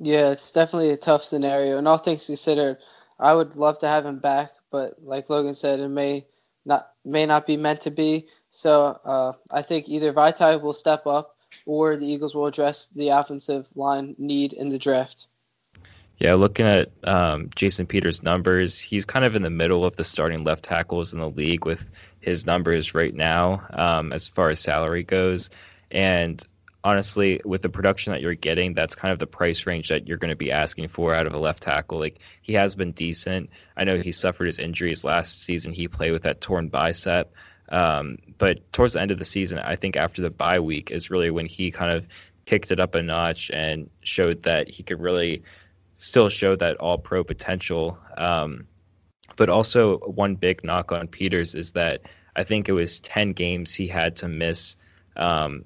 Yeah, 0.00 0.30
it's 0.30 0.50
definitely 0.50 0.90
a 0.90 0.96
tough 0.96 1.22
scenario. 1.24 1.78
And 1.78 1.88
all 1.88 1.98
things 1.98 2.26
considered, 2.26 2.78
I 3.18 3.34
would 3.34 3.56
love 3.56 3.78
to 3.80 3.88
have 3.88 4.06
him 4.06 4.18
back, 4.18 4.50
but 4.70 4.94
like 5.02 5.28
Logan 5.28 5.54
said, 5.54 5.80
it 5.80 5.88
may 5.88 6.26
not 6.64 6.90
may 7.04 7.26
not 7.26 7.46
be 7.46 7.56
meant 7.56 7.80
to 7.82 7.90
be. 7.90 8.28
So 8.50 8.98
uh, 9.04 9.32
I 9.50 9.62
think 9.62 9.88
either 9.88 10.12
Vaitai 10.12 10.60
will 10.60 10.72
step 10.74 11.06
up 11.06 11.36
or 11.66 11.96
the 11.96 12.06
Eagles 12.06 12.34
will 12.34 12.46
address 12.46 12.86
the 12.94 13.08
offensive 13.08 13.68
line 13.74 14.14
need 14.18 14.52
in 14.52 14.68
the 14.68 14.78
draft. 14.78 15.26
Yeah, 16.18 16.34
looking 16.34 16.66
at 16.66 16.90
um, 17.04 17.48
Jason 17.54 17.86
Peters' 17.86 18.24
numbers, 18.24 18.80
he's 18.80 19.06
kind 19.06 19.24
of 19.24 19.36
in 19.36 19.42
the 19.42 19.50
middle 19.50 19.84
of 19.84 19.94
the 19.96 20.02
starting 20.02 20.42
left 20.42 20.64
tackles 20.64 21.14
in 21.14 21.20
the 21.20 21.30
league 21.30 21.64
with 21.64 21.90
his 22.18 22.44
numbers 22.44 22.92
right 22.92 23.14
now 23.14 23.64
um, 23.70 24.12
as 24.12 24.26
far 24.26 24.50
as 24.50 24.58
salary 24.58 25.04
goes. 25.04 25.48
And 25.92 26.44
honestly, 26.88 27.38
with 27.44 27.60
the 27.60 27.68
production 27.68 28.12
that 28.14 28.22
you're 28.22 28.34
getting, 28.34 28.72
that's 28.72 28.94
kind 28.94 29.12
of 29.12 29.18
the 29.18 29.26
price 29.26 29.66
range 29.66 29.90
that 29.90 30.08
you're 30.08 30.16
going 30.16 30.30
to 30.30 30.36
be 30.36 30.50
asking 30.50 30.88
for 30.88 31.14
out 31.14 31.26
of 31.26 31.34
a 31.34 31.38
left 31.38 31.62
tackle. 31.62 31.98
Like 31.98 32.18
he 32.40 32.54
has 32.54 32.74
been 32.74 32.92
decent. 32.92 33.50
I 33.76 33.84
know 33.84 33.98
he 33.98 34.10
suffered 34.10 34.46
his 34.46 34.58
injuries 34.58 35.04
last 35.04 35.42
season. 35.44 35.74
He 35.74 35.86
played 35.86 36.12
with 36.12 36.22
that 36.22 36.40
torn 36.40 36.68
bicep. 36.68 37.34
Um, 37.68 38.16
but 38.38 38.72
towards 38.72 38.94
the 38.94 39.02
end 39.02 39.10
of 39.10 39.18
the 39.18 39.26
season, 39.26 39.58
I 39.58 39.76
think 39.76 39.98
after 39.98 40.22
the 40.22 40.30
bye 40.30 40.60
week 40.60 40.90
is 40.90 41.10
really 41.10 41.30
when 41.30 41.44
he 41.44 41.70
kind 41.70 41.94
of 41.94 42.06
kicked 42.46 42.70
it 42.70 42.80
up 42.80 42.94
a 42.94 43.02
notch 43.02 43.50
and 43.50 43.90
showed 44.00 44.44
that 44.44 44.70
he 44.70 44.82
could 44.82 44.98
really 44.98 45.42
still 45.98 46.30
show 46.30 46.56
that 46.56 46.78
all 46.78 46.96
pro 46.96 47.22
potential. 47.22 47.98
Um, 48.16 48.66
but 49.36 49.50
also, 49.50 49.98
one 49.98 50.36
big 50.36 50.64
knock 50.64 50.90
on 50.90 51.06
Peters 51.06 51.54
is 51.54 51.72
that 51.72 52.00
I 52.34 52.44
think 52.44 52.66
it 52.66 52.72
was 52.72 53.00
10 53.00 53.34
games 53.34 53.74
he 53.74 53.86
had 53.86 54.16
to 54.16 54.28
miss 54.28 54.76
um, 55.18 55.64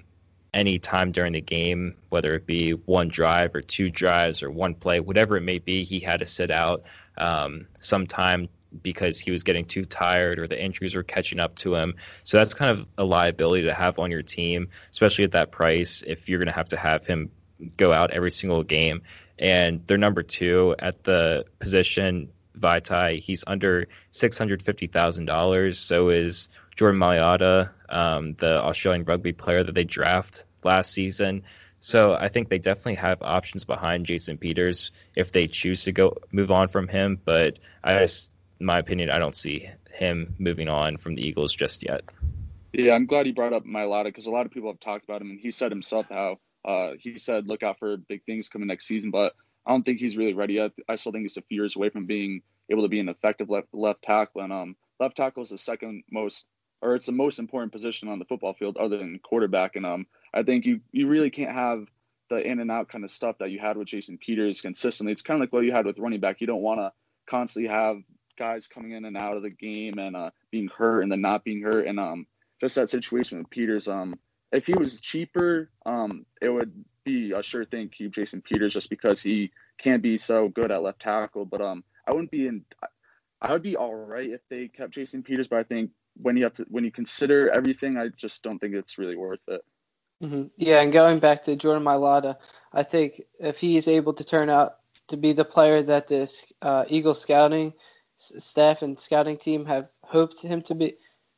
any 0.54 0.78
time 0.78 1.12
during 1.12 1.32
the 1.32 1.40
game, 1.40 1.94
whether 2.10 2.34
it 2.34 2.46
be 2.46 2.72
one 2.72 3.08
drive 3.08 3.54
or 3.54 3.62
two 3.62 3.90
drives 3.90 4.42
or 4.42 4.50
one 4.50 4.74
play, 4.74 5.00
whatever 5.00 5.36
it 5.36 5.42
may 5.42 5.58
be, 5.58 5.84
he 5.84 5.98
had 5.98 6.20
to 6.20 6.26
sit 6.26 6.50
out 6.50 6.82
um, 7.16 7.66
sometime 7.80 8.48
because 8.82 9.18
he 9.18 9.30
was 9.30 9.42
getting 9.42 9.64
too 9.64 9.84
tired 9.84 10.38
or 10.38 10.46
the 10.46 10.62
injuries 10.62 10.94
were 10.94 11.02
catching 11.02 11.40
up 11.40 11.54
to 11.56 11.74
him. 11.74 11.94
So 12.24 12.38
that's 12.38 12.54
kind 12.54 12.70
of 12.70 12.88
a 12.96 13.04
liability 13.04 13.64
to 13.64 13.74
have 13.74 13.98
on 13.98 14.10
your 14.10 14.22
team, 14.22 14.68
especially 14.90 15.24
at 15.24 15.32
that 15.32 15.52
price 15.52 16.02
if 16.06 16.28
you're 16.28 16.38
going 16.38 16.48
to 16.48 16.54
have 16.54 16.68
to 16.68 16.76
have 16.76 17.06
him 17.06 17.30
go 17.76 17.92
out 17.92 18.10
every 18.12 18.30
single 18.30 18.62
game. 18.62 19.02
And 19.38 19.82
they're 19.86 19.98
number 19.98 20.22
two 20.22 20.74
at 20.78 21.04
the 21.04 21.44
position. 21.58 22.30
Vaitai, 22.58 23.18
he's 23.18 23.44
under 23.46 23.88
six 24.10 24.36
hundred 24.36 24.62
fifty 24.62 24.86
thousand 24.86 25.24
dollars. 25.24 25.78
So 25.78 26.10
is 26.10 26.48
Jordan 26.76 27.00
Mailata, 27.00 27.70
um, 27.88 28.34
the 28.34 28.62
Australian 28.62 29.04
rugby 29.04 29.32
player 29.32 29.62
that 29.62 29.74
they 29.74 29.84
draft 29.84 30.44
last 30.64 30.92
season. 30.92 31.42
So 31.80 32.14
I 32.14 32.28
think 32.28 32.48
they 32.48 32.58
definitely 32.58 32.94
have 32.96 33.22
options 33.22 33.64
behind 33.64 34.06
Jason 34.06 34.38
Peters 34.38 34.92
if 35.16 35.32
they 35.32 35.48
choose 35.48 35.84
to 35.84 35.92
go 35.92 36.16
move 36.30 36.50
on 36.50 36.68
from 36.68 36.86
him. 36.86 37.20
But 37.24 37.58
I 37.82 37.98
just, 37.98 38.30
my 38.60 38.78
opinion, 38.78 39.10
I 39.10 39.18
don't 39.18 39.34
see 39.34 39.68
him 39.90 40.34
moving 40.38 40.68
on 40.68 40.96
from 40.96 41.16
the 41.16 41.26
Eagles 41.26 41.54
just 41.54 41.82
yet. 41.82 42.02
Yeah, 42.72 42.94
I'm 42.94 43.06
glad 43.06 43.26
he 43.26 43.32
brought 43.32 43.52
up 43.52 43.64
Mailata 43.64 44.04
because 44.04 44.26
a 44.26 44.30
lot 44.30 44.46
of 44.46 44.52
people 44.52 44.70
have 44.70 44.80
talked 44.80 45.04
about 45.04 45.20
him, 45.20 45.30
and 45.30 45.40
he 45.40 45.50
said 45.50 45.70
himself 45.70 46.06
how 46.08 46.38
uh, 46.64 46.92
he 46.98 47.18
said 47.18 47.46
look 47.46 47.62
out 47.62 47.78
for 47.78 47.96
big 47.96 48.24
things 48.24 48.48
coming 48.48 48.68
next 48.68 48.86
season. 48.86 49.10
But 49.10 49.34
I 49.66 49.72
don't 49.72 49.82
think 49.82 49.98
he's 49.98 50.16
really 50.16 50.34
ready 50.34 50.54
yet. 50.54 50.70
I 50.88 50.96
still 50.96 51.12
think 51.12 51.22
he's 51.22 51.36
a 51.36 51.42
few 51.42 51.60
years 51.60 51.76
away 51.76 51.90
from 51.90 52.06
being 52.06 52.42
able 52.70 52.82
to 52.82 52.88
be 52.88 53.00
an 53.00 53.08
effective 53.08 53.50
left 53.50 53.68
left 53.72 54.02
tackle, 54.02 54.40
and 54.42 54.52
um, 54.52 54.76
left 55.00 55.16
tackle 55.16 55.42
is 55.42 55.50
the 55.50 55.58
second 55.58 56.04
most 56.10 56.46
or 56.82 56.96
it's 56.96 57.06
the 57.06 57.12
most 57.12 57.38
important 57.38 57.72
position 57.72 58.08
on 58.08 58.18
the 58.18 58.24
football 58.24 58.52
field 58.52 58.76
other 58.76 58.98
than 58.98 59.18
quarterback. 59.20 59.76
And 59.76 59.86
um, 59.86 60.06
I 60.34 60.42
think 60.42 60.66
you 60.66 60.80
you 60.90 61.08
really 61.08 61.30
can't 61.30 61.52
have 61.52 61.86
the 62.28 62.38
in 62.38 62.60
and 62.60 62.70
out 62.70 62.88
kind 62.88 63.04
of 63.04 63.10
stuff 63.10 63.38
that 63.38 63.50
you 63.50 63.60
had 63.60 63.76
with 63.76 63.88
Jason 63.88 64.18
Peters 64.18 64.60
consistently. 64.60 65.12
It's 65.12 65.22
kind 65.22 65.36
of 65.36 65.42
like 65.42 65.52
what 65.52 65.64
you 65.64 65.72
had 65.72 65.86
with 65.86 65.98
running 65.98 66.20
back. 66.20 66.40
You 66.40 66.46
don't 66.46 66.62
want 66.62 66.80
to 66.80 66.92
constantly 67.26 67.70
have 67.70 67.98
guys 68.38 68.66
coming 68.66 68.92
in 68.92 69.04
and 69.04 69.16
out 69.16 69.36
of 69.36 69.42
the 69.42 69.50
game 69.50 69.98
and 69.98 70.16
uh, 70.16 70.30
being 70.50 70.68
hurt 70.68 71.02
and 71.02 71.12
then 71.12 71.20
not 71.20 71.44
being 71.44 71.62
hurt. 71.62 71.86
And 71.86 72.00
um, 72.00 72.26
just 72.60 72.74
that 72.74 72.90
situation 72.90 73.38
with 73.38 73.50
Peters. 73.50 73.86
Um, 73.88 74.18
if 74.50 74.66
he 74.66 74.74
was 74.74 75.00
cheaper, 75.00 75.70
um, 75.86 76.26
it 76.40 76.48
would 76.48 76.72
be 77.04 77.32
a 77.32 77.42
sure 77.42 77.64
thing 77.64 77.88
keep 77.88 78.12
Jason 78.12 78.42
Peters 78.42 78.74
just 78.74 78.90
because 78.90 79.20
he 79.20 79.50
can 79.78 80.00
be 80.00 80.18
so 80.18 80.48
good 80.48 80.70
at 80.70 80.82
left 80.82 81.00
tackle. 81.00 81.44
But 81.44 81.60
um, 81.60 81.84
I 82.06 82.12
wouldn't 82.12 82.30
be 82.30 82.46
in. 82.46 82.64
I 83.40 83.52
would 83.52 83.62
be 83.62 83.76
all 83.76 83.94
right 83.94 84.30
if 84.30 84.40
they 84.48 84.68
kept 84.68 84.92
Jason 84.92 85.22
Peters, 85.22 85.48
but 85.48 85.58
I 85.58 85.64
think 85.64 85.90
when 86.20 86.36
you 86.36 86.44
have 86.44 86.54
to 86.54 86.66
when 86.68 86.84
you 86.84 86.90
consider 86.90 87.50
everything, 87.50 87.96
I 87.96 88.08
just 88.08 88.42
don't 88.42 88.58
think 88.58 88.74
it's 88.74 88.98
really 88.98 89.16
worth 89.16 89.40
it. 89.48 89.62
Mm-hmm. 90.22 90.44
Yeah, 90.56 90.80
and 90.80 90.92
going 90.92 91.18
back 91.18 91.42
to 91.44 91.56
Jordan 91.56 91.82
Mailata, 91.82 92.36
I 92.72 92.82
think 92.84 93.22
if 93.40 93.58
he 93.58 93.76
is 93.76 93.88
able 93.88 94.12
to 94.14 94.24
turn 94.24 94.48
out 94.48 94.76
to 95.08 95.16
be 95.16 95.32
the 95.32 95.44
player 95.44 95.82
that 95.82 96.08
this 96.08 96.52
uh, 96.62 96.84
Eagle 96.88 97.14
scouting 97.14 97.72
staff 98.16 98.82
and 98.82 98.98
scouting 98.98 99.36
team 99.36 99.66
have 99.66 99.88
hoped 100.04 100.40
him 100.40 100.62
to 100.62 100.74
be, 100.76 100.94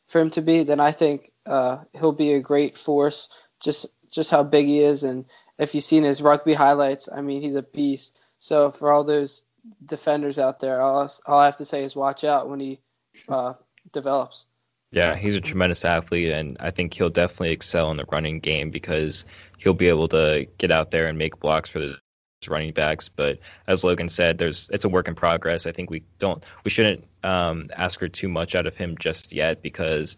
for 0.06 0.20
him 0.20 0.28
to 0.30 0.42
be, 0.42 0.62
then 0.62 0.80
I 0.80 0.92
think 0.92 1.32
uh, 1.46 1.78
he'll 1.94 2.12
be 2.12 2.34
a 2.34 2.40
great 2.40 2.76
force. 2.76 3.30
Just 3.62 3.86
just 4.10 4.30
how 4.30 4.44
big 4.44 4.66
he 4.66 4.80
is, 4.80 5.02
and 5.02 5.24
if 5.58 5.74
you've 5.74 5.84
seen 5.84 6.04
his 6.04 6.22
rugby 6.22 6.54
highlights, 6.54 7.08
I 7.14 7.20
mean, 7.20 7.42
he's 7.42 7.56
a 7.56 7.62
beast. 7.62 8.18
So 8.38 8.70
for 8.70 8.92
all 8.92 9.04
those 9.04 9.44
defenders 9.86 10.38
out 10.38 10.60
there, 10.60 10.80
all, 10.80 11.10
all 11.26 11.38
I 11.38 11.46
have 11.46 11.56
to 11.56 11.64
say 11.64 11.84
is 11.84 11.96
watch 11.96 12.24
out 12.24 12.48
when 12.48 12.60
he 12.60 12.80
uh, 13.28 13.54
develops. 13.92 14.46
Yeah, 14.94 15.16
he's 15.16 15.34
a 15.34 15.40
tremendous 15.40 15.84
athlete, 15.84 16.30
and 16.30 16.56
I 16.60 16.70
think 16.70 16.94
he'll 16.94 17.10
definitely 17.10 17.50
excel 17.50 17.90
in 17.90 17.96
the 17.96 18.06
running 18.12 18.38
game 18.38 18.70
because 18.70 19.26
he'll 19.58 19.74
be 19.74 19.88
able 19.88 20.06
to 20.08 20.46
get 20.58 20.70
out 20.70 20.92
there 20.92 21.06
and 21.06 21.18
make 21.18 21.40
blocks 21.40 21.68
for 21.68 21.80
the 21.80 21.98
running 22.48 22.72
backs. 22.72 23.08
But 23.08 23.40
as 23.66 23.82
Logan 23.82 24.08
said, 24.08 24.38
there's 24.38 24.70
it's 24.72 24.84
a 24.84 24.88
work 24.88 25.08
in 25.08 25.16
progress. 25.16 25.66
I 25.66 25.72
think 25.72 25.90
we 25.90 26.04
don't 26.20 26.44
we 26.62 26.70
shouldn't 26.70 27.04
um, 27.24 27.70
ask 27.74 27.98
for 27.98 28.06
too 28.06 28.28
much 28.28 28.54
out 28.54 28.68
of 28.68 28.76
him 28.76 28.96
just 28.96 29.32
yet 29.32 29.62
because 29.62 30.16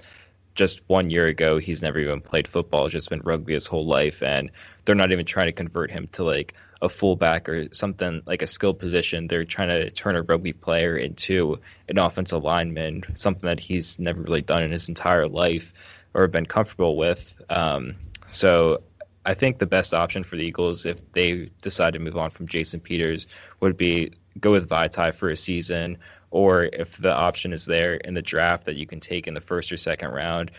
just 0.57 0.81
one 0.89 1.11
year 1.11 1.27
ago 1.27 1.59
he's 1.59 1.83
never 1.83 1.99
even 1.99 2.21
played 2.21 2.49
football, 2.49 2.89
just 2.89 3.11
been 3.11 3.21
rugby 3.21 3.55
his 3.55 3.67
whole 3.67 3.87
life, 3.87 4.23
and 4.23 4.51
they're 4.85 4.95
not 4.95 5.13
even 5.13 5.27
trying 5.27 5.47
to 5.47 5.53
convert 5.53 5.91
him 5.91 6.09
to 6.13 6.25
like 6.25 6.55
a 6.83 6.89
fullback 6.89 7.49
or 7.49 7.73
something 7.73 8.23
like 8.27 8.43
a 8.43 8.47
skill 8.47 8.75
position. 8.75 9.29
They're 9.29 9.45
trying 9.45 9.69
to 9.69 9.91
turn 9.91 10.17
a 10.17 10.23
rugby 10.23 10.53
player 10.53 10.97
into 10.97 11.59
an 11.89 11.99
offensive 11.99 12.43
lineman, 12.43 13.05
something 13.15 13.47
that 13.47 13.61
he's 13.61 13.99
never 13.99 14.21
really 14.21 14.43
done 14.43 14.63
in 14.63 14.73
his 14.73 14.89
entire 14.89 15.29
life 15.29 15.73
or 16.15 16.27
been 16.29 16.47
comfortable 16.47 16.97
with. 16.97 17.41
Um, 17.49 17.97
so 18.27 18.83
I 19.25 19.35
think 19.35 19.59
the 19.59 19.67
best 19.67 19.95
option 19.95 20.23
for 20.23 20.37
the 20.37 20.43
Eagles, 20.43 20.87
if 20.87 21.13
they 21.13 21.49
decide 21.63 21.95
to 21.95 21.99
move 21.99 22.17
on 22.17 22.31
from 22.31 22.47
Jason 22.47 22.81
Peters, 22.81 23.27
would 23.61 23.77
be 23.77 24.13
go 24.39 24.53
with 24.53 24.69
Vaitai 24.69 25.15
for 25.15 25.29
a 25.29 25.37
season, 25.37 25.99
or 26.31 26.65
if 26.65 26.97
the 26.97 27.13
option 27.13 27.53
is 27.53 27.67
there 27.67 27.95
in 27.95 28.15
the 28.15 28.23
draft 28.23 28.65
that 28.65 28.77
you 28.77 28.87
can 28.87 29.01
take 29.01 29.27
in 29.27 29.35
the 29.35 29.41
first 29.41 29.73
or 29.73 29.77
second 29.77 30.11
round, 30.11 30.51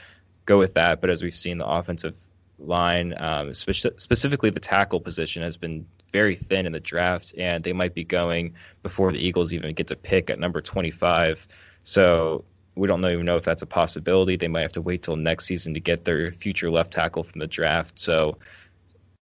go 0.45 0.57
with 0.57 0.73
that. 0.75 1.01
But 1.01 1.09
as 1.09 1.21
we've 1.21 1.35
seen, 1.35 1.57
the 1.57 1.67
offensive 1.67 2.15
line, 2.59 3.13
um, 3.17 3.53
spe- 3.53 3.97
specifically 3.97 4.49
the 4.49 4.59
tackle 4.59 4.99
position, 4.99 5.43
has 5.43 5.57
been 5.57 5.85
very 6.11 6.35
thin 6.35 6.65
in 6.65 6.71
the 6.71 6.79
draft, 6.79 7.33
and 7.37 7.63
they 7.63 7.73
might 7.73 7.93
be 7.93 8.03
going 8.03 8.55
before 8.81 9.11
the 9.11 9.19
Eagles 9.19 9.53
even 9.53 9.73
get 9.73 9.87
to 9.87 9.95
pick 9.95 10.29
at 10.29 10.39
number 10.39 10.61
25. 10.61 11.47
So 11.83 12.45
we 12.75 12.87
don't 12.87 13.03
even 13.05 13.25
know 13.25 13.37
if 13.37 13.43
that's 13.43 13.63
a 13.63 13.67
possibility. 13.67 14.37
They 14.37 14.47
might 14.47 14.61
have 14.61 14.73
to 14.73 14.81
wait 14.81 15.03
till 15.03 15.15
next 15.15 15.45
season 15.45 15.73
to 15.73 15.79
get 15.79 16.05
their 16.05 16.31
future 16.31 16.71
left 16.71 16.93
tackle 16.93 17.23
from 17.23 17.39
the 17.39 17.47
draft. 17.47 17.99
So 17.99 18.37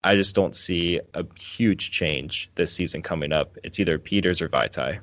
I 0.04 0.16
just 0.16 0.36
don't 0.36 0.56
see 0.56 1.00
a 1.14 1.26
huge 1.40 1.90
change 1.92 2.52
this 2.56 2.72
season 2.72 3.02
coming 3.02 3.32
up. 3.32 3.58
It's 3.64 3.80
either 3.80 3.98
Peters 3.98 4.42
or 4.42 4.50
Vaitai. 4.50 5.00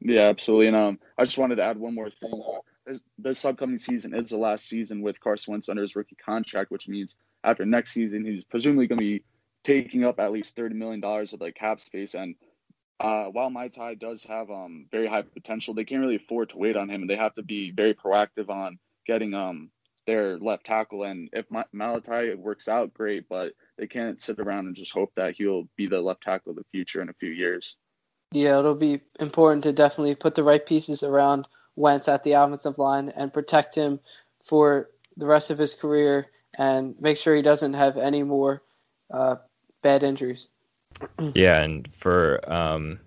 Yeah, 0.00 0.22
absolutely. 0.22 0.68
And 0.68 0.76
um, 0.76 0.98
I 1.18 1.24
just 1.24 1.38
wanted 1.38 1.56
to 1.56 1.64
add 1.64 1.78
one 1.78 1.94
more 1.94 2.10
thing. 2.10 2.42
This, 2.86 3.02
this 3.18 3.44
upcoming 3.44 3.78
season 3.78 4.14
is 4.14 4.30
the 4.30 4.38
last 4.38 4.68
season 4.68 5.02
with 5.02 5.20
Carson 5.20 5.52
Wentz 5.52 5.68
under 5.68 5.82
his 5.82 5.96
rookie 5.96 6.16
contract, 6.24 6.70
which 6.70 6.88
means 6.88 7.16
after 7.44 7.66
next 7.66 7.92
season, 7.92 8.24
he's 8.24 8.44
presumably 8.44 8.86
going 8.86 9.00
to 9.00 9.04
be 9.04 9.24
taking 9.64 10.04
up 10.04 10.20
at 10.20 10.32
least 10.32 10.56
$30 10.56 10.72
million 10.72 11.02
of 11.04 11.40
like 11.40 11.56
cap 11.56 11.80
space. 11.80 12.14
And 12.14 12.36
uh, 13.00 13.24
while 13.26 13.50
Vaitai 13.50 13.98
does 13.98 14.22
have 14.24 14.50
um, 14.50 14.86
very 14.90 15.06
high 15.06 15.22
potential, 15.22 15.74
they 15.74 15.84
can't 15.84 16.00
really 16.00 16.16
afford 16.16 16.50
to 16.50 16.58
wait 16.58 16.76
on 16.76 16.88
him, 16.88 17.02
and 17.02 17.10
they 17.10 17.16
have 17.16 17.34
to 17.34 17.42
be 17.42 17.70
very 17.70 17.94
proactive 17.94 18.48
on 18.48 18.78
getting 19.06 19.34
um, 19.34 19.70
their 20.06 20.38
left 20.38 20.64
tackle. 20.64 21.04
And 21.04 21.28
if 21.32 21.46
Ma- 21.50 21.64
Mailata 21.74 22.36
works 22.36 22.66
out, 22.66 22.94
great, 22.94 23.28
but 23.28 23.52
they 23.76 23.86
can't 23.86 24.20
sit 24.20 24.40
around 24.40 24.66
and 24.66 24.74
just 24.74 24.92
hope 24.92 25.12
that 25.16 25.36
he'll 25.36 25.68
be 25.76 25.86
the 25.86 26.00
left 26.00 26.22
tackle 26.22 26.50
of 26.50 26.56
the 26.56 26.64
future 26.72 27.02
in 27.02 27.08
a 27.08 27.14
few 27.14 27.30
years. 27.30 27.76
Yeah, 28.32 28.58
it'll 28.58 28.74
be 28.74 29.00
important 29.20 29.62
to 29.64 29.72
definitely 29.72 30.14
put 30.14 30.34
the 30.34 30.44
right 30.44 30.64
pieces 30.64 31.02
around 31.02 31.48
Wentz 31.76 32.08
at 32.08 32.24
the 32.24 32.32
offensive 32.32 32.78
line 32.78 33.10
and 33.10 33.32
protect 33.32 33.74
him 33.74 34.00
for 34.42 34.90
the 35.16 35.26
rest 35.26 35.50
of 35.50 35.58
his 35.58 35.74
career 35.74 36.26
and 36.58 36.94
make 37.00 37.16
sure 37.16 37.34
he 37.34 37.42
doesn't 37.42 37.74
have 37.74 37.96
any 37.96 38.22
more 38.22 38.62
uh, 39.12 39.36
bad 39.82 40.02
injuries. 40.02 40.48
yeah, 41.34 41.62
and 41.62 41.90
for 41.92 42.40
um, 42.52 42.98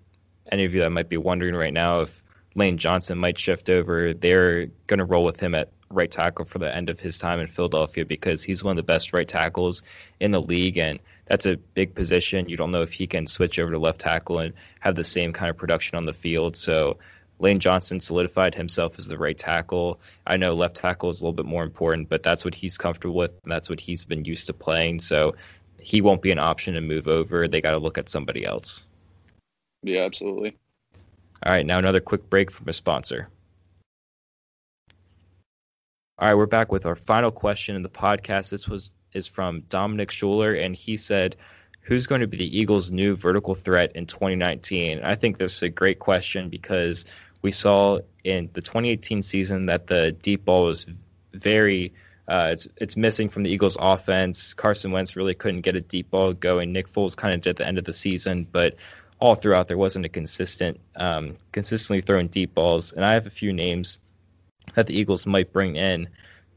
any 0.50 0.64
of 0.64 0.74
you 0.74 0.80
that 0.80 0.90
might 0.90 1.08
be 1.08 1.16
wondering 1.16 1.54
right 1.54 1.72
now 1.72 2.00
if 2.00 2.22
Lane 2.54 2.78
Johnson 2.78 3.18
might 3.18 3.38
shift 3.38 3.70
over, 3.70 4.12
they're 4.14 4.66
going 4.86 4.98
to 4.98 5.04
roll 5.04 5.24
with 5.24 5.40
him 5.40 5.54
at 5.54 5.70
right 5.90 6.10
tackle 6.10 6.44
for 6.44 6.58
the 6.58 6.74
end 6.74 6.90
of 6.90 6.98
his 6.98 7.18
time 7.18 7.38
in 7.38 7.46
Philadelphia 7.46 8.04
because 8.04 8.42
he's 8.42 8.64
one 8.64 8.72
of 8.72 8.76
the 8.76 8.82
best 8.82 9.12
right 9.12 9.28
tackles 9.28 9.82
in 10.20 10.30
the 10.30 10.40
league, 10.40 10.78
and 10.78 10.98
that's 11.32 11.46
a 11.46 11.56
big 11.56 11.94
position. 11.94 12.46
You 12.46 12.58
don't 12.58 12.72
know 12.72 12.82
if 12.82 12.92
he 12.92 13.06
can 13.06 13.26
switch 13.26 13.58
over 13.58 13.70
to 13.70 13.78
left 13.78 14.02
tackle 14.02 14.38
and 14.38 14.52
have 14.80 14.96
the 14.96 15.02
same 15.02 15.32
kind 15.32 15.48
of 15.48 15.56
production 15.56 15.96
on 15.96 16.04
the 16.04 16.12
field. 16.12 16.56
So 16.56 16.98
Lane 17.38 17.58
Johnson 17.58 18.00
solidified 18.00 18.54
himself 18.54 18.98
as 18.98 19.06
the 19.06 19.16
right 19.16 19.38
tackle. 19.38 19.98
I 20.26 20.36
know 20.36 20.52
left 20.52 20.76
tackle 20.76 21.08
is 21.08 21.22
a 21.22 21.24
little 21.24 21.32
bit 21.32 21.46
more 21.46 21.62
important, 21.62 22.10
but 22.10 22.22
that's 22.22 22.44
what 22.44 22.54
he's 22.54 22.76
comfortable 22.76 23.14
with, 23.14 23.30
and 23.44 23.50
that's 23.50 23.70
what 23.70 23.80
he's 23.80 24.04
been 24.04 24.26
used 24.26 24.46
to 24.48 24.52
playing. 24.52 25.00
So 25.00 25.34
he 25.80 26.02
won't 26.02 26.20
be 26.20 26.32
an 26.32 26.38
option 26.38 26.74
to 26.74 26.82
move 26.82 27.08
over. 27.08 27.48
They 27.48 27.62
got 27.62 27.70
to 27.70 27.78
look 27.78 27.96
at 27.96 28.10
somebody 28.10 28.44
else. 28.44 28.86
Yeah, 29.82 30.02
absolutely. 30.02 30.54
All 31.46 31.52
right, 31.52 31.64
now 31.64 31.78
another 31.78 32.00
quick 32.00 32.28
break 32.28 32.50
from 32.50 32.68
a 32.68 32.74
sponsor. 32.74 33.26
All 36.18 36.28
right, 36.28 36.34
we're 36.34 36.44
back 36.44 36.70
with 36.70 36.84
our 36.84 36.94
final 36.94 37.30
question 37.30 37.74
in 37.74 37.82
the 37.82 37.88
podcast. 37.88 38.50
This 38.50 38.68
was 38.68 38.92
is 39.14 39.26
from 39.26 39.60
Dominic 39.68 40.10
Schuler, 40.10 40.54
and 40.54 40.74
he 40.74 40.96
said, 40.96 41.36
"Who's 41.82 42.06
going 42.06 42.20
to 42.20 42.26
be 42.26 42.36
the 42.36 42.58
Eagles' 42.58 42.90
new 42.90 43.16
vertical 43.16 43.54
threat 43.54 43.92
in 43.94 44.06
2019?" 44.06 45.00
I 45.02 45.14
think 45.14 45.38
this 45.38 45.56
is 45.56 45.62
a 45.62 45.68
great 45.68 45.98
question 45.98 46.48
because 46.48 47.04
we 47.42 47.50
saw 47.50 48.00
in 48.24 48.48
the 48.52 48.60
2018 48.60 49.22
season 49.22 49.66
that 49.66 49.88
the 49.88 50.12
deep 50.12 50.44
ball 50.44 50.64
was 50.64 50.86
very 51.32 51.92
uh, 52.28 52.50
it's 52.52 52.68
it's 52.76 52.96
missing 52.96 53.28
from 53.28 53.42
the 53.42 53.50
Eagles' 53.50 53.76
offense. 53.80 54.54
Carson 54.54 54.92
Wentz 54.92 55.16
really 55.16 55.34
couldn't 55.34 55.62
get 55.62 55.76
a 55.76 55.80
deep 55.80 56.10
ball 56.10 56.32
going. 56.32 56.72
Nick 56.72 56.88
Foles 56.88 57.16
kind 57.16 57.34
of 57.34 57.40
did 57.40 57.50
at 57.50 57.56
the 57.56 57.66
end 57.66 57.78
of 57.78 57.84
the 57.84 57.92
season, 57.92 58.46
but 58.50 58.76
all 59.18 59.34
throughout 59.34 59.68
there 59.68 59.78
wasn't 59.78 60.06
a 60.06 60.08
consistent, 60.08 60.80
um, 60.96 61.36
consistently 61.52 62.00
throwing 62.00 62.28
deep 62.28 62.54
balls. 62.54 62.92
And 62.92 63.04
I 63.04 63.14
have 63.14 63.26
a 63.26 63.30
few 63.30 63.52
names 63.52 63.98
that 64.74 64.86
the 64.86 64.98
Eagles 64.98 65.26
might 65.26 65.52
bring 65.52 65.76
in. 65.76 66.08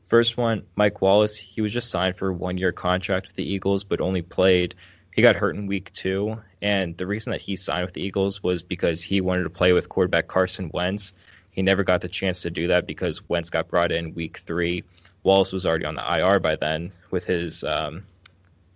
First 0.05 0.38
one, 0.38 0.63
Mike 0.75 1.01
Wallace. 1.01 1.38
He 1.38 1.62
was 1.62 1.74
just 1.74 1.89
signed 1.89 2.15
for 2.15 2.29
a 2.29 2.33
one 2.33 2.57
year 2.57 2.71
contract 2.71 3.27
with 3.27 3.35
the 3.35 3.43
Eagles, 3.43 3.83
but 3.83 4.00
only 4.00 4.21
played. 4.21 4.75
He 5.15 5.21
got 5.21 5.35
hurt 5.35 5.55
in 5.55 5.65
week 5.65 5.91
two. 5.93 6.38
And 6.62 6.95
the 6.97 7.07
reason 7.07 7.31
that 7.31 7.41
he 7.41 7.55
signed 7.55 7.85
with 7.85 7.95
the 7.95 8.03
Eagles 8.03 8.43
was 8.43 8.62
because 8.62 9.01
he 9.01 9.19
wanted 9.19 9.43
to 9.43 9.50
play 9.50 9.74
with 9.74 9.89
quarterback 9.89 10.27
Carson 10.27 10.69
Wentz. 10.74 11.13
He 11.50 11.62
never 11.62 11.83
got 11.83 12.01
the 12.01 12.07
chance 12.07 12.41
to 12.41 12.51
do 12.51 12.67
that 12.67 12.85
because 12.85 13.27
Wentz 13.29 13.50
got 13.50 13.67
brought 13.67 13.91
in 13.91 14.13
week 14.13 14.38
three. 14.39 14.83
Wallace 15.24 15.51
was 15.51 15.65
already 15.65 15.85
on 15.85 15.96
the 15.96 16.18
IR 16.18 16.39
by 16.39 16.55
then 16.55 16.91
with 17.09 17.25
his 17.25 17.63
um, 17.63 18.03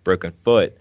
broken 0.02 0.32
foot. 0.32 0.76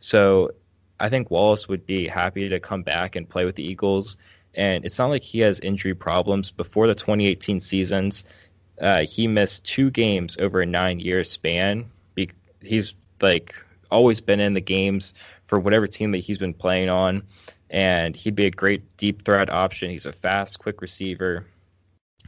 So 0.00 0.50
I 0.98 1.08
think 1.10 1.30
Wallace 1.30 1.68
would 1.68 1.86
be 1.86 2.08
happy 2.08 2.48
to 2.48 2.58
come 2.58 2.82
back 2.82 3.14
and 3.14 3.28
play 3.28 3.44
with 3.44 3.54
the 3.54 3.64
Eagles. 3.64 4.16
And 4.54 4.84
it's 4.84 4.98
not 4.98 5.10
like 5.10 5.22
he 5.22 5.40
has 5.40 5.60
injury 5.60 5.94
problems. 5.94 6.50
Before 6.50 6.86
the 6.86 6.94
2018 6.94 7.60
seasons, 7.60 8.24
uh, 8.80 9.04
he 9.04 9.26
missed 9.26 9.64
two 9.64 9.90
games 9.90 10.36
over 10.38 10.60
a 10.60 10.66
nine 10.66 11.00
year 11.00 11.24
span. 11.24 11.90
He's 12.60 12.94
like 13.20 13.54
always 13.90 14.20
been 14.20 14.40
in 14.40 14.54
the 14.54 14.60
games 14.60 15.14
for 15.44 15.58
whatever 15.58 15.86
team 15.86 16.12
that 16.12 16.18
he's 16.18 16.38
been 16.38 16.54
playing 16.54 16.88
on. 16.88 17.22
And 17.70 18.14
he'd 18.14 18.34
be 18.34 18.46
a 18.46 18.50
great 18.50 18.96
deep 18.96 19.24
threat 19.24 19.50
option. 19.50 19.90
He's 19.90 20.06
a 20.06 20.12
fast, 20.12 20.58
quick 20.58 20.80
receiver. 20.80 21.44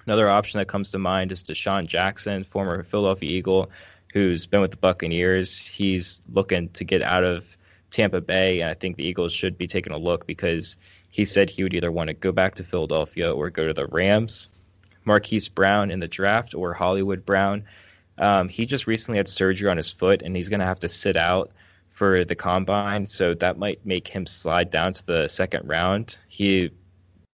Another 0.06 0.28
option 0.28 0.58
that 0.58 0.68
comes 0.68 0.90
to 0.90 0.98
mind 0.98 1.32
is 1.32 1.42
DeSean 1.42 1.86
Jackson, 1.86 2.44
former 2.44 2.82
Philadelphia 2.82 3.30
Eagle, 3.30 3.70
who's 4.12 4.46
been 4.46 4.60
with 4.60 4.72
the 4.72 4.76
Buccaneers. 4.76 5.66
He's 5.66 6.22
looking 6.32 6.68
to 6.70 6.84
get 6.84 7.02
out 7.02 7.24
of 7.24 7.56
Tampa 7.90 8.20
Bay, 8.20 8.60
and 8.60 8.70
I 8.70 8.74
think 8.74 8.96
the 8.96 9.06
Eagles 9.06 9.32
should 9.32 9.56
be 9.56 9.66
taking 9.66 9.92
a 9.92 9.98
look 9.98 10.26
because 10.26 10.76
he 11.10 11.24
said 11.24 11.48
he 11.48 11.62
would 11.62 11.74
either 11.74 11.92
want 11.92 12.08
to 12.08 12.14
go 12.14 12.32
back 12.32 12.56
to 12.56 12.64
Philadelphia 12.64 13.32
or 13.32 13.50
go 13.50 13.66
to 13.66 13.72
the 13.72 13.86
Rams. 13.86 14.48
Marquise 15.04 15.48
Brown 15.48 15.90
in 15.90 16.00
the 16.00 16.08
draft 16.08 16.54
or 16.54 16.72
Hollywood 16.72 17.24
Brown. 17.24 17.64
Um, 18.18 18.48
he 18.48 18.66
just 18.66 18.86
recently 18.86 19.18
had 19.18 19.28
surgery 19.28 19.68
on 19.68 19.76
his 19.76 19.90
foot, 19.90 20.22
and 20.22 20.36
he's 20.36 20.48
going 20.48 20.60
to 20.60 20.66
have 20.66 20.80
to 20.80 20.88
sit 20.88 21.16
out 21.16 21.50
for 21.88 22.24
the 22.24 22.34
combine, 22.34 23.06
so 23.06 23.34
that 23.34 23.58
might 23.58 23.84
make 23.86 24.08
him 24.08 24.26
slide 24.26 24.70
down 24.70 24.94
to 24.94 25.06
the 25.06 25.28
second 25.28 25.68
round. 25.68 26.18
He, 26.28 26.70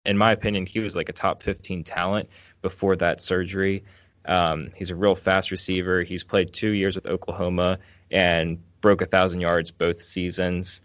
in 0.04 0.18
my 0.18 0.32
opinion, 0.32 0.66
he 0.66 0.80
was 0.80 0.96
like 0.96 1.08
a 1.08 1.14
top 1.14 1.42
15 1.42 1.84
talent 1.84 2.28
before 2.60 2.96
that 2.96 3.22
surgery. 3.22 3.84
Um, 4.26 4.70
he's 4.76 4.90
a 4.90 4.94
real 4.94 5.14
fast 5.14 5.50
receiver. 5.50 6.02
He's 6.02 6.24
played 6.24 6.52
two 6.52 6.72
years 6.72 6.94
with 6.94 7.06
Oklahoma 7.06 7.78
and 8.10 8.58
broke 8.80 9.00
a 9.00 9.06
thousand 9.06 9.40
yards 9.40 9.70
both 9.70 10.02
seasons. 10.02 10.82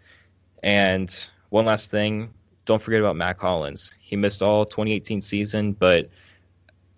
And 0.62 1.14
one 1.50 1.66
last 1.66 1.90
thing, 1.90 2.32
don't 2.64 2.80
forget 2.80 3.00
about 3.00 3.16
Mack 3.16 3.40
Hollins. 3.40 3.94
He 4.00 4.16
missed 4.16 4.42
all 4.42 4.64
2018 4.64 5.20
season, 5.20 5.72
but 5.72 6.08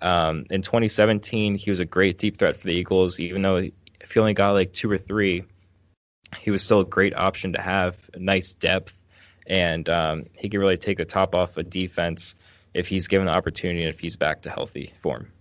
um, 0.00 0.44
in 0.50 0.62
2017 0.62 1.56
he 1.56 1.70
was 1.70 1.80
a 1.80 1.84
great 1.84 2.18
deep 2.18 2.36
threat 2.36 2.56
for 2.56 2.66
the 2.66 2.74
Eagles. 2.74 3.20
Even 3.20 3.42
though 3.42 3.56
if 3.56 4.12
he 4.12 4.20
only 4.20 4.34
got 4.34 4.52
like 4.52 4.72
two 4.72 4.90
or 4.90 4.98
three, 4.98 5.44
he 6.38 6.50
was 6.50 6.62
still 6.62 6.80
a 6.80 6.84
great 6.84 7.14
option 7.16 7.52
to 7.54 7.60
have. 7.60 8.10
Nice 8.16 8.54
depth, 8.54 9.00
and 9.46 9.88
um, 9.88 10.24
he 10.36 10.48
could 10.48 10.60
really 10.60 10.76
take 10.76 10.98
the 10.98 11.04
top 11.04 11.34
off 11.34 11.56
a 11.56 11.62
defense 11.62 12.34
if 12.74 12.86
he's 12.88 13.08
given 13.08 13.26
the 13.26 13.32
opportunity 13.32 13.82
and 13.82 13.90
if 13.90 13.98
he's 13.98 14.16
back 14.16 14.42
to 14.42 14.50
healthy 14.50 14.92
form. 15.00 15.32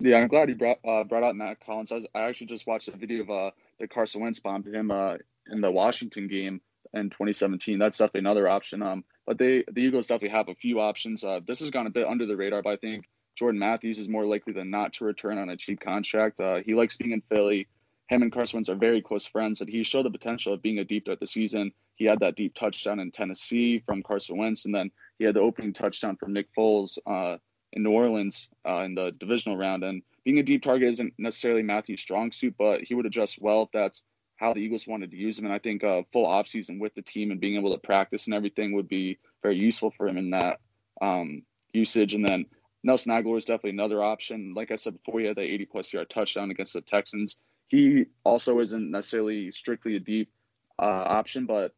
Yeah, 0.00 0.18
I'm 0.18 0.28
glad 0.28 0.48
he 0.48 0.54
brought 0.54 0.78
uh, 0.86 1.04
brought 1.04 1.24
out 1.24 1.34
Mack 1.34 1.64
Hollins. 1.64 1.90
I, 1.90 1.96
was, 1.96 2.06
I, 2.14 2.20
actually 2.22 2.46
just 2.48 2.66
watched 2.66 2.88
a 2.88 2.96
video 2.96 3.22
of 3.22 3.30
uh, 3.30 3.50
the 3.80 3.88
Carson 3.88 4.20
Wentz 4.20 4.38
bombed 4.38 4.66
him 4.66 4.90
uh, 4.90 5.16
in 5.50 5.60
the 5.60 5.72
Washington 5.72 6.28
game 6.28 6.60
in 6.92 7.10
2017. 7.10 7.78
That's 7.78 7.98
definitely 7.98 8.20
another 8.20 8.48
option. 8.48 8.82
Um, 8.82 9.04
but 9.26 9.38
they 9.38 9.64
the 9.70 9.80
Eagles 9.80 10.06
definitely 10.06 10.36
have 10.36 10.48
a 10.48 10.54
few 10.54 10.80
options. 10.80 11.24
Uh, 11.24 11.40
this 11.44 11.60
has 11.60 11.70
gone 11.70 11.86
a 11.86 11.90
bit 11.90 12.06
under 12.06 12.26
the 12.26 12.36
radar, 12.36 12.62
but 12.62 12.74
I 12.74 12.76
think 12.76 13.06
Jordan 13.38 13.60
Matthews 13.60 14.00
is 14.00 14.08
more 14.08 14.26
likely 14.26 14.52
than 14.52 14.68
not 14.68 14.92
to 14.94 15.04
return 15.04 15.38
on 15.38 15.48
a 15.48 15.56
cheap 15.56 15.78
contract. 15.78 16.40
Uh, 16.40 16.56
he 16.56 16.74
likes 16.74 16.96
being 16.96 17.12
in 17.12 17.22
Philly. 17.28 17.68
Him 18.08 18.22
and 18.22 18.32
Carson 18.32 18.56
Wentz 18.56 18.68
are 18.68 18.74
very 18.74 19.00
close 19.00 19.26
friends, 19.26 19.60
and 19.60 19.70
he 19.70 19.84
showed 19.84 20.06
the 20.06 20.10
potential 20.10 20.52
of 20.52 20.60
being 20.60 20.78
a 20.78 20.84
deep 20.84 21.04
threat 21.04 21.20
this 21.20 21.32
season. 21.32 21.70
He 21.94 22.04
had 22.04 22.18
that 22.18 22.34
deep 22.34 22.54
touchdown 22.56 22.98
in 22.98 23.12
Tennessee 23.12 23.78
from 23.78 24.02
Carson 24.02 24.38
Wentz, 24.38 24.64
and 24.64 24.74
then 24.74 24.90
he 25.20 25.24
had 25.24 25.36
the 25.36 25.40
opening 25.40 25.72
touchdown 25.72 26.16
from 26.16 26.32
Nick 26.32 26.48
Foles 26.52 26.98
uh, 27.06 27.36
in 27.74 27.84
New 27.84 27.92
Orleans 27.92 28.48
uh, 28.66 28.78
in 28.78 28.96
the 28.96 29.12
divisional 29.18 29.56
round. 29.56 29.84
And 29.84 30.02
being 30.24 30.40
a 30.40 30.42
deep 30.42 30.64
target 30.64 30.88
isn't 30.88 31.14
necessarily 31.18 31.62
Matthew's 31.62 32.00
strong 32.00 32.32
suit, 32.32 32.56
but 32.58 32.80
he 32.80 32.94
would 32.94 33.06
adjust 33.06 33.40
well 33.40 33.62
if 33.62 33.68
that's 33.72 34.02
how 34.36 34.52
the 34.52 34.60
Eagles 34.60 34.88
wanted 34.88 35.12
to 35.12 35.16
use 35.16 35.38
him. 35.38 35.44
And 35.44 35.54
I 35.54 35.58
think 35.58 35.84
a 35.84 36.04
full 36.12 36.26
offseason 36.26 36.80
with 36.80 36.94
the 36.96 37.02
team 37.02 37.30
and 37.30 37.40
being 37.40 37.56
able 37.56 37.72
to 37.72 37.78
practice 37.78 38.26
and 38.26 38.34
everything 38.34 38.72
would 38.72 38.88
be 38.88 39.18
very 39.42 39.56
useful 39.56 39.92
for 39.96 40.08
him 40.08 40.16
in 40.16 40.30
that 40.30 40.58
um, 41.00 41.42
usage. 41.72 42.14
And 42.14 42.24
then 42.24 42.46
Nelson 42.88 43.12
Agholor 43.12 43.36
is 43.36 43.44
definitely 43.44 43.72
another 43.72 44.02
option. 44.02 44.54
Like 44.54 44.70
I 44.70 44.76
said 44.76 44.94
before, 44.94 45.20
he 45.20 45.26
had 45.26 45.36
that 45.36 45.42
80 45.42 45.66
plus 45.66 45.92
yard 45.92 46.08
touchdown 46.08 46.50
against 46.50 46.72
the 46.72 46.80
Texans. 46.80 47.36
He 47.66 48.06
also 48.24 48.60
isn't 48.60 48.90
necessarily 48.90 49.52
strictly 49.52 49.96
a 49.96 50.00
deep 50.00 50.32
uh, 50.78 51.04
option, 51.06 51.44
but 51.44 51.74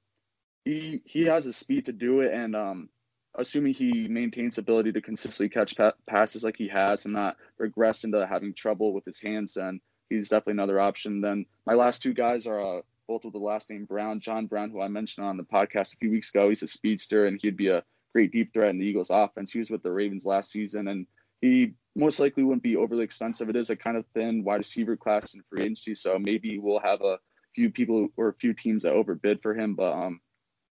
he 0.65 1.03
he 1.05 1.23
has 1.23 1.47
the 1.47 1.53
speed 1.53 1.87
to 1.87 1.93
do 1.93 2.21
it, 2.21 2.33
and 2.33 2.55
um, 2.55 2.89
assuming 3.35 3.75
he 3.75 4.07
maintains 4.07 4.59
ability 4.59 4.93
to 4.93 5.01
consistently 5.01 5.49
catch 5.49 5.77
pa- 5.77 5.95
passes 6.07 6.45
like 6.45 6.57
he 6.57 6.69
has 6.69 7.07
and 7.07 7.15
not 7.15 7.37
regress 7.59 8.05
into 8.05 8.25
having 8.25 8.55
trouble 8.55 8.95
with 8.95 9.05
his 9.05 9.21
hands, 9.21 9.55
then 9.55 9.81
he's 10.11 10.29
definitely 10.29 10.53
another 10.53 10.79
option. 10.79 11.21
Then 11.21 11.45
my 11.67 11.75
last 11.75 12.03
two 12.03 12.15
guys 12.15 12.47
are 12.47 12.79
uh, 12.79 12.83
both 13.09 13.25
with 13.25 13.33
the 13.33 13.41
last 13.41 13.69
name 13.69 13.85
Brown, 13.85 14.21
John 14.21 14.47
Brown, 14.47 14.71
who 14.71 14.81
I 14.81 14.87
mentioned 14.87 15.27
on 15.27 15.37
the 15.37 15.43
podcast 15.43 15.93
a 15.93 15.97
few 15.97 16.13
weeks 16.13 16.31
ago. 16.31 16.51
He's 16.51 16.63
a 16.63 16.69
speedster, 16.69 17.27
and 17.27 17.37
he'd 17.43 17.57
be 17.57 17.67
a 17.67 17.83
great 18.13 18.33
deep 18.33 18.53
threat 18.53 18.71
in 18.71 18.79
the 18.79 18.87
Eagles' 18.87 19.11
offense. 19.11 19.53
He 19.53 19.59
was 19.59 19.71
with 19.71 19.83
the 19.83 19.93
Ravens 19.93 20.25
last 20.25 20.51
season, 20.51 20.89
and 20.89 21.07
he 21.41 21.75
most 21.97 22.21
likely 22.21 22.43
wouldn't 22.43 22.63
be 22.63 22.77
overly 22.77 23.05
expensive. 23.05 23.49
It 23.49 23.57
is 23.57 23.71
a 23.71 23.77
kind 23.77 23.97
of 23.97 24.05
thin 24.15 24.45
wide 24.45 24.59
receiver 24.59 24.97
class 24.97 25.35
in 25.35 25.43
free 25.49 25.63
agency, 25.63 25.95
so 25.95 26.19
maybe 26.19 26.59
we'll 26.59 26.81
have 26.81 27.01
a 27.03 27.19
few 27.55 27.71
people 27.71 28.09
or 28.17 28.29
a 28.29 28.35
few 28.35 28.55
teams 28.55 28.85
that 28.85 28.93
overbid 28.93 29.43
for 29.43 29.55
him, 29.55 29.75
but 29.75 29.93
um, 29.93 30.21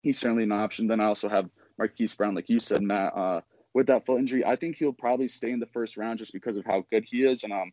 he's 0.02 0.18
certainly 0.18 0.44
an 0.44 0.52
option. 0.52 0.86
Then 0.86 1.00
I 1.00 1.06
also 1.06 1.28
have 1.28 1.48
Marquise 1.78 2.14
Brown, 2.14 2.34
like 2.34 2.48
you 2.48 2.60
said, 2.60 2.82
Matt. 2.82 3.16
Uh, 3.16 3.40
with 3.74 3.86
that 3.86 4.04
foot 4.04 4.18
injury, 4.18 4.44
I 4.44 4.56
think 4.56 4.76
he'll 4.76 4.92
probably 4.92 5.28
stay 5.28 5.50
in 5.50 5.60
the 5.60 5.66
first 5.66 5.96
round 5.96 6.18
just 6.18 6.32
because 6.32 6.56
of 6.56 6.64
how 6.66 6.84
good 6.90 7.04
he 7.06 7.24
is. 7.24 7.42
And 7.42 7.52
um, 7.52 7.72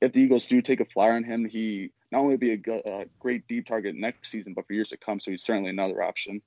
if 0.00 0.12
the 0.12 0.20
Eagles 0.20 0.46
do 0.46 0.60
take 0.60 0.80
a 0.80 0.84
flyer 0.84 1.12
on 1.12 1.24
him, 1.24 1.46
he 1.46 1.90
not 2.12 2.20
only 2.20 2.36
be 2.36 2.52
a, 2.52 2.72
a 2.86 3.04
great 3.18 3.46
deep 3.48 3.66
target 3.66 3.94
next 3.94 4.30
season, 4.30 4.52
but 4.54 4.66
for 4.66 4.74
years 4.74 4.90
to 4.90 4.96
come. 4.96 5.20
So 5.20 5.30
he's 5.30 5.42
certainly 5.42 5.70
another 5.70 6.02
option. 6.02 6.42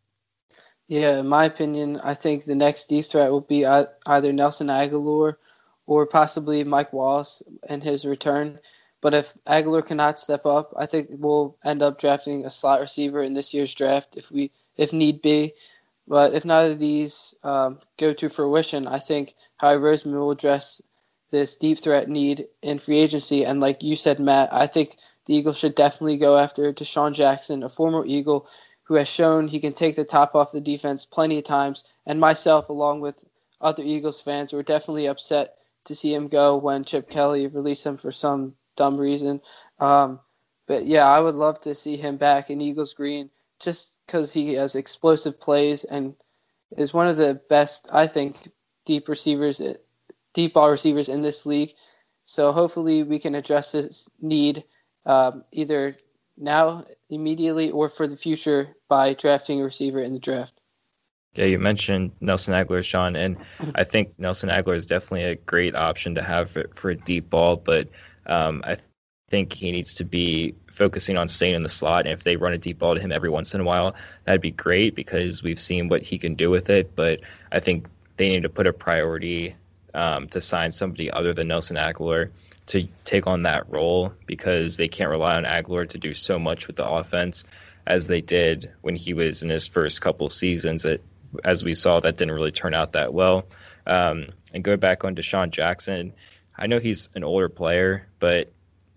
Yeah, 0.87 1.19
in 1.19 1.27
my 1.27 1.45
opinion, 1.45 1.99
I 2.03 2.13
think 2.13 2.43
the 2.43 2.55
next 2.55 2.87
deep 2.87 3.05
threat 3.05 3.31
will 3.31 3.41
be 3.41 3.65
either 3.65 4.33
Nelson 4.33 4.67
Agholor 4.67 5.35
or 5.85 6.05
possibly 6.05 6.63
Mike 6.63 6.91
Wallace 6.93 7.41
and 7.69 7.81
his 7.81 8.05
return. 8.05 8.59
But 9.01 9.13
if 9.13 9.33
Agholor 9.47 9.85
cannot 9.85 10.19
step 10.19 10.45
up, 10.45 10.73
I 10.77 10.85
think 10.85 11.07
we'll 11.11 11.57
end 11.63 11.81
up 11.81 11.99
drafting 11.99 12.45
a 12.45 12.51
slot 12.51 12.81
receiver 12.81 13.23
in 13.23 13.33
this 13.33 13.53
year's 13.53 13.73
draft 13.73 14.17
if 14.17 14.29
we 14.29 14.51
if 14.77 14.93
need 14.93 15.21
be. 15.21 15.53
But 16.07 16.33
if 16.33 16.45
neither 16.45 16.73
of 16.73 16.79
these 16.79 17.35
um, 17.43 17.79
go 17.97 18.13
to 18.13 18.29
fruition, 18.29 18.87
I 18.87 18.99
think 18.99 19.35
Howie 19.57 19.77
Roseman 19.77 20.13
will 20.13 20.31
address 20.31 20.81
this 21.31 21.55
deep 21.55 21.79
threat 21.79 22.09
need 22.09 22.47
in 22.61 22.79
free 22.79 22.99
agency. 22.99 23.45
And 23.45 23.59
like 23.59 23.81
you 23.81 23.95
said, 23.95 24.19
Matt, 24.19 24.53
I 24.53 24.67
think 24.67 24.97
the 25.25 25.35
Eagles 25.35 25.57
should 25.57 25.75
definitely 25.75 26.17
go 26.17 26.37
after 26.37 26.73
DeSean 26.73 27.13
Jackson, 27.13 27.63
a 27.63 27.69
former 27.69 28.05
Eagle 28.05 28.47
who 28.91 28.97
has 28.97 29.07
shown 29.07 29.47
he 29.47 29.57
can 29.57 29.71
take 29.71 29.95
the 29.95 30.03
top 30.03 30.35
off 30.35 30.51
the 30.51 30.59
defense 30.59 31.05
plenty 31.05 31.37
of 31.37 31.45
times. 31.45 31.85
And 32.05 32.19
myself, 32.19 32.67
along 32.67 32.99
with 32.99 33.23
other 33.61 33.83
Eagles 33.83 34.19
fans, 34.19 34.51
were 34.51 34.63
definitely 34.63 35.05
upset 35.05 35.53
to 35.85 35.95
see 35.95 36.13
him 36.13 36.27
go 36.27 36.57
when 36.57 36.83
Chip 36.83 37.09
Kelly 37.09 37.47
released 37.47 37.85
him 37.85 37.95
for 37.95 38.11
some 38.11 38.53
dumb 38.75 38.97
reason. 38.97 39.39
Um, 39.79 40.19
but 40.67 40.85
yeah, 40.85 41.07
I 41.07 41.21
would 41.21 41.35
love 41.35 41.61
to 41.61 41.73
see 41.73 41.95
him 41.95 42.17
back 42.17 42.49
in 42.49 42.59
Eagles 42.59 42.93
green 42.93 43.29
just 43.61 43.93
because 44.05 44.33
he 44.33 44.55
has 44.55 44.75
explosive 44.75 45.39
plays 45.39 45.85
and 45.85 46.13
is 46.75 46.93
one 46.93 47.07
of 47.07 47.15
the 47.15 47.39
best, 47.47 47.87
I 47.93 48.07
think, 48.07 48.51
deep 48.83 49.07
receivers, 49.07 49.61
deep 50.33 50.55
ball 50.55 50.69
receivers 50.69 51.07
in 51.07 51.21
this 51.21 51.45
league. 51.45 51.75
So 52.25 52.51
hopefully 52.51 53.03
we 53.03 53.19
can 53.19 53.35
address 53.35 53.71
this 53.71 54.09
need 54.19 54.65
um, 55.05 55.45
either 55.53 55.95
now, 56.41 56.85
immediately, 57.09 57.71
or 57.71 57.89
for 57.89 58.07
the 58.07 58.17
future 58.17 58.75
by 58.89 59.13
drafting 59.13 59.61
a 59.61 59.63
receiver 59.63 60.01
in 60.01 60.13
the 60.13 60.19
draft. 60.19 60.59
Yeah, 61.33 61.45
you 61.45 61.59
mentioned 61.59 62.11
Nelson 62.19 62.53
Agholor, 62.53 62.83
Sean, 62.83 63.15
and 63.15 63.37
I 63.75 63.83
think 63.83 64.13
Nelson 64.17 64.49
Agholor 64.49 64.75
is 64.75 64.85
definitely 64.85 65.23
a 65.23 65.35
great 65.35 65.75
option 65.75 66.15
to 66.15 66.21
have 66.21 66.51
for, 66.51 66.65
for 66.73 66.89
a 66.89 66.95
deep 66.95 67.29
ball, 67.29 67.55
but 67.55 67.87
um, 68.25 68.61
I 68.65 68.77
think 69.29 69.53
he 69.53 69.71
needs 69.71 69.93
to 69.95 70.03
be 70.03 70.53
focusing 70.69 71.17
on 71.17 71.27
staying 71.29 71.55
in 71.55 71.63
the 71.63 71.69
slot. 71.69 72.05
And 72.05 72.13
if 72.13 72.23
they 72.23 72.35
run 72.35 72.51
a 72.51 72.57
deep 72.57 72.79
ball 72.79 72.95
to 72.95 73.01
him 73.01 73.13
every 73.13 73.29
once 73.29 73.55
in 73.55 73.61
a 73.61 73.63
while, 73.63 73.95
that'd 74.25 74.41
be 74.41 74.51
great 74.51 74.93
because 74.93 75.41
we've 75.41 75.59
seen 75.59 75.87
what 75.87 76.03
he 76.03 76.19
can 76.19 76.35
do 76.35 76.49
with 76.49 76.69
it. 76.69 76.95
But 76.95 77.21
I 77.51 77.59
think 77.59 77.87
they 78.17 78.27
need 78.27 78.43
to 78.43 78.49
put 78.49 78.67
a 78.67 78.73
priority 78.73 79.55
um, 79.93 80.27
to 80.29 80.41
sign 80.41 80.71
somebody 80.71 81.11
other 81.11 81.33
than 81.33 81.47
Nelson 81.47 81.77
Agholor 81.77 82.31
to 82.67 82.87
take 83.05 83.27
on 83.27 83.43
that 83.43 83.69
role 83.69 84.13
because 84.25 84.77
they 84.77 84.87
can't 84.87 85.09
rely 85.09 85.35
on 85.35 85.43
Agholor 85.43 85.87
to 85.89 85.97
do 85.97 86.13
so 86.13 86.39
much 86.39 86.67
with 86.67 86.75
the 86.75 86.87
offense 86.87 87.43
as 87.87 88.07
they 88.07 88.21
did 88.21 88.71
when 88.81 88.95
he 88.95 89.13
was 89.13 89.43
in 89.43 89.49
his 89.49 89.67
first 89.67 90.01
couple 90.01 90.29
seasons. 90.29 90.83
That, 90.83 91.01
as 91.43 91.63
we 91.63 91.75
saw, 91.75 91.99
that 91.99 92.17
didn't 92.17 92.33
really 92.33 92.51
turn 92.51 92.73
out 92.73 92.93
that 92.93 93.13
well. 93.13 93.45
Um, 93.87 94.27
and 94.53 94.63
go 94.63 94.77
back 94.77 95.03
on 95.03 95.15
DeSean 95.15 95.49
Jackson, 95.49 96.13
I 96.57 96.67
know 96.67 96.79
he's 96.79 97.09
an 97.15 97.23
older 97.23 97.49
player, 97.49 98.07
but 98.19 98.51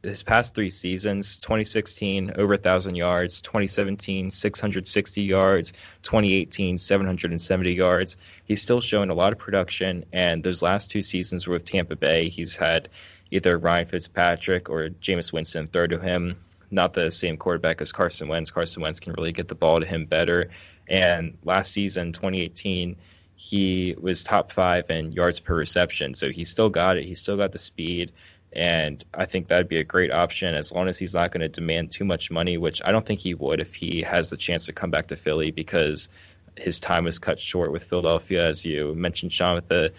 his 0.04 0.22
past 0.22 0.54
three 0.54 0.70
seasons 0.70 1.36
2016 1.38 2.32
over 2.36 2.54
1000 2.54 2.94
yards 2.94 3.40
2017 3.40 4.30
660 4.30 5.22
yards 5.22 5.72
2018 6.02 6.78
770 6.78 7.72
yards 7.72 8.16
he's 8.44 8.60
still 8.60 8.80
showing 8.80 9.10
a 9.10 9.14
lot 9.14 9.32
of 9.32 9.38
production 9.38 10.04
and 10.12 10.44
those 10.44 10.62
last 10.62 10.90
two 10.90 11.02
seasons 11.02 11.46
were 11.46 11.54
with 11.54 11.64
tampa 11.64 11.96
bay 11.96 12.28
he's 12.28 12.56
had 12.56 12.88
either 13.30 13.58
ryan 13.58 13.86
fitzpatrick 13.86 14.68
or 14.68 14.88
Jameis 15.00 15.32
winston 15.32 15.66
throw 15.66 15.86
to 15.86 15.98
him 15.98 16.36
not 16.70 16.92
the 16.92 17.10
same 17.10 17.36
quarterback 17.36 17.80
as 17.80 17.92
carson 17.92 18.28
wentz 18.28 18.50
carson 18.50 18.82
wentz 18.82 19.00
can 19.00 19.14
really 19.14 19.32
get 19.32 19.48
the 19.48 19.54
ball 19.54 19.80
to 19.80 19.86
him 19.86 20.06
better 20.06 20.50
and 20.88 21.36
last 21.44 21.72
season 21.72 22.12
2018 22.12 22.96
he 23.36 23.96
was 24.00 24.22
top 24.22 24.52
five 24.52 24.88
in 24.90 25.12
yards 25.12 25.40
per 25.40 25.54
reception. 25.54 26.14
So 26.14 26.30
he 26.30 26.44
still 26.44 26.70
got 26.70 26.96
it. 26.96 27.04
He 27.04 27.14
still 27.14 27.36
got 27.36 27.52
the 27.52 27.58
speed. 27.58 28.12
And 28.54 29.04
I 29.14 29.24
think 29.26 29.48
that'd 29.48 29.68
be 29.68 29.78
a 29.78 29.84
great 29.84 30.12
option 30.12 30.54
as 30.54 30.72
long 30.72 30.88
as 30.88 30.98
he's 30.98 31.14
not 31.14 31.32
going 31.32 31.40
to 31.40 31.48
demand 31.48 31.90
too 31.90 32.04
much 32.04 32.30
money, 32.30 32.56
which 32.56 32.80
I 32.84 32.92
don't 32.92 33.04
think 33.04 33.20
he 33.20 33.34
would 33.34 33.60
if 33.60 33.74
he 33.74 34.02
has 34.02 34.30
the 34.30 34.36
chance 34.36 34.66
to 34.66 34.72
come 34.72 34.90
back 34.90 35.08
to 35.08 35.16
Philly 35.16 35.50
because 35.50 36.08
his 36.56 36.78
time 36.78 37.04
was 37.04 37.18
cut 37.18 37.40
short 37.40 37.72
with 37.72 37.82
Philadelphia, 37.82 38.46
as 38.46 38.64
you 38.64 38.94
mentioned, 38.94 39.32
Sean, 39.32 39.56
with 39.56 39.68
the 39.68 39.92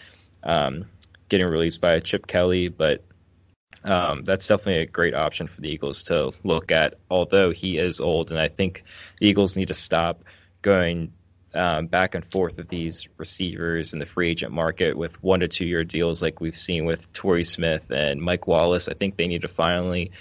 um, 0.44 0.86
getting 1.28 1.48
released 1.48 1.82
by 1.82 2.00
Chip 2.00 2.28
Kelly. 2.28 2.70
But 2.70 3.04
um, 3.84 4.24
that's 4.24 4.48
definitely 4.48 4.82
a 4.82 4.86
great 4.86 5.14
option 5.14 5.48
for 5.48 5.60
the 5.60 5.70
Eagles 5.70 6.02
to 6.04 6.32
look 6.44 6.72
at, 6.72 6.96
although 7.10 7.52
he 7.52 7.78
is 7.78 8.00
old. 8.00 8.32
And 8.32 8.40
I 8.40 8.48
think 8.48 8.84
the 9.20 9.28
Eagles 9.28 9.58
need 9.58 9.68
to 9.68 9.74
stop 9.74 10.24
going 10.62 11.12
um, 11.56 11.88
back 11.88 12.16
and 12.16 12.24
forth 12.24 12.60
of 12.60 12.68
these 12.68 13.08
receivers 13.18 13.94
in 13.94 14.00
the 14.00 14.06
free 14.06 14.30
agent 14.30 14.52
market 14.52 14.98
with 14.98 15.22
one 15.24 15.40
to 15.40 15.48
two 15.48 15.66
year 15.66 15.84
deals 15.84 16.22
like 16.22 16.42
we've 16.42 16.58
seen 16.58 16.86
with 16.86 17.12
Torrey 17.14 17.44
Smith 17.44 17.92
and 17.92 18.22
Mike 18.22 18.48
Wallace. 18.48 18.90
I 18.90 18.94
think 18.94 19.18
they 19.18 19.28
need 19.28 19.42
to 19.42 19.48
finally 19.48 20.12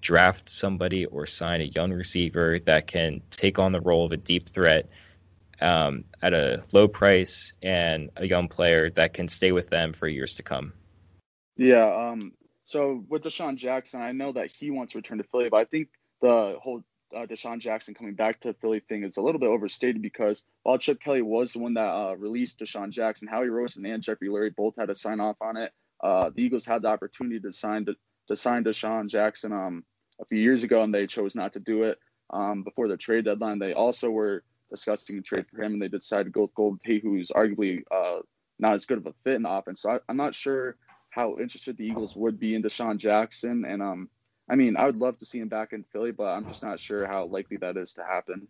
draft 0.00 0.48
somebody 0.48 1.04
or 1.06 1.26
sign 1.26 1.60
a 1.60 1.64
young 1.64 1.92
receiver 1.92 2.58
that 2.60 2.86
can 2.86 3.20
take 3.30 3.58
on 3.58 3.72
the 3.72 3.80
role 3.80 4.06
of 4.06 4.12
a 4.12 4.16
deep 4.16 4.48
threat 4.48 4.88
um, 5.60 6.04
at 6.22 6.32
a 6.32 6.62
low 6.72 6.86
price 6.86 7.52
and 7.62 8.10
a 8.16 8.26
young 8.26 8.48
player 8.48 8.90
that 8.90 9.12
can 9.12 9.28
stay 9.28 9.50
with 9.50 9.68
them 9.68 9.92
for 9.92 10.06
years 10.06 10.36
to 10.36 10.42
come. 10.42 10.72
Yeah. 11.56 12.10
Um, 12.12 12.32
so 12.64 13.04
with 13.08 13.22
DeSean 13.22 13.56
Jackson, 13.56 14.00
I 14.00 14.12
know 14.12 14.32
that 14.32 14.52
he 14.52 14.70
wants 14.70 14.92
to 14.92 14.98
return 14.98 15.18
to 15.18 15.24
Philly, 15.24 15.48
but 15.50 15.56
I 15.56 15.64
think 15.64 15.88
the 16.20 16.56
whole 16.62 16.82
uh, 17.14 17.26
DeSean 17.26 17.58
Jackson 17.58 17.94
coming 17.94 18.14
back 18.14 18.40
to 18.40 18.54
Philly 18.54 18.80
thing 18.80 19.02
is 19.02 19.16
a 19.16 19.22
little 19.22 19.40
bit 19.40 19.48
overstated 19.48 20.02
because 20.02 20.44
while 20.62 20.78
Chip 20.78 21.00
Kelly 21.00 21.22
was 21.22 21.52
the 21.52 21.58
one 21.58 21.74
that 21.74 21.88
uh, 21.88 22.14
released 22.16 22.58
DeSean 22.58 22.90
Jackson, 22.90 23.28
Howie 23.28 23.46
Roseman 23.46 23.92
and 23.94 24.02
Jeffrey 24.02 24.28
Lurie 24.28 24.54
both 24.54 24.74
had 24.76 24.88
to 24.88 24.94
sign 24.94 25.20
off 25.20 25.36
on 25.40 25.56
it. 25.56 25.72
Uh, 26.02 26.30
the 26.34 26.42
Eagles 26.42 26.64
had 26.64 26.82
the 26.82 26.88
opportunity 26.88 27.40
to 27.40 27.52
sign 27.52 27.84
to, 27.86 27.94
to 28.28 28.36
sign 28.36 28.64
DeSean 28.64 29.08
Jackson 29.08 29.52
um, 29.52 29.84
a 30.20 30.24
few 30.24 30.38
years 30.38 30.62
ago, 30.62 30.82
and 30.82 30.94
they 30.94 31.06
chose 31.06 31.34
not 31.34 31.52
to 31.54 31.60
do 31.60 31.84
it 31.84 31.98
um, 32.30 32.62
before 32.62 32.88
the 32.88 32.96
trade 32.96 33.24
deadline. 33.24 33.58
They 33.58 33.72
also 33.72 34.10
were 34.10 34.44
discussing 34.70 35.18
a 35.18 35.22
trade 35.22 35.46
for 35.50 35.62
him, 35.62 35.74
and 35.74 35.82
they 35.82 35.88
decided 35.88 36.24
to 36.24 36.30
go 36.30 36.42
with 36.42 36.54
Golden 36.54 36.78
Tate, 36.84 37.02
who's 37.02 37.30
arguably 37.30 37.82
uh, 37.90 38.20
not 38.58 38.74
as 38.74 38.84
good 38.84 38.98
of 38.98 39.06
a 39.06 39.14
fit 39.24 39.34
in 39.34 39.42
the 39.42 39.50
offense. 39.50 39.82
So 39.82 39.90
I, 39.90 39.98
am 40.08 40.16
not 40.16 40.34
sure 40.34 40.76
how 41.10 41.38
interested 41.38 41.76
the 41.76 41.86
Eagles 41.86 42.14
would 42.16 42.38
be 42.38 42.54
in 42.54 42.62
DeSean 42.62 42.98
Jackson, 42.98 43.64
and 43.64 43.82
um, 43.82 44.08
I 44.48 44.56
mean, 44.56 44.76
I 44.76 44.86
would 44.86 44.96
love 44.96 45.18
to 45.18 45.26
see 45.26 45.38
him 45.38 45.48
back 45.48 45.72
in 45.72 45.84
Philly, 45.84 46.12
but 46.12 46.26
I'm 46.26 46.46
just 46.46 46.62
not 46.62 46.80
sure 46.80 47.06
how 47.06 47.26
likely 47.26 47.58
that 47.58 47.76
is 47.76 47.92
to 47.94 48.04
happen. 48.04 48.48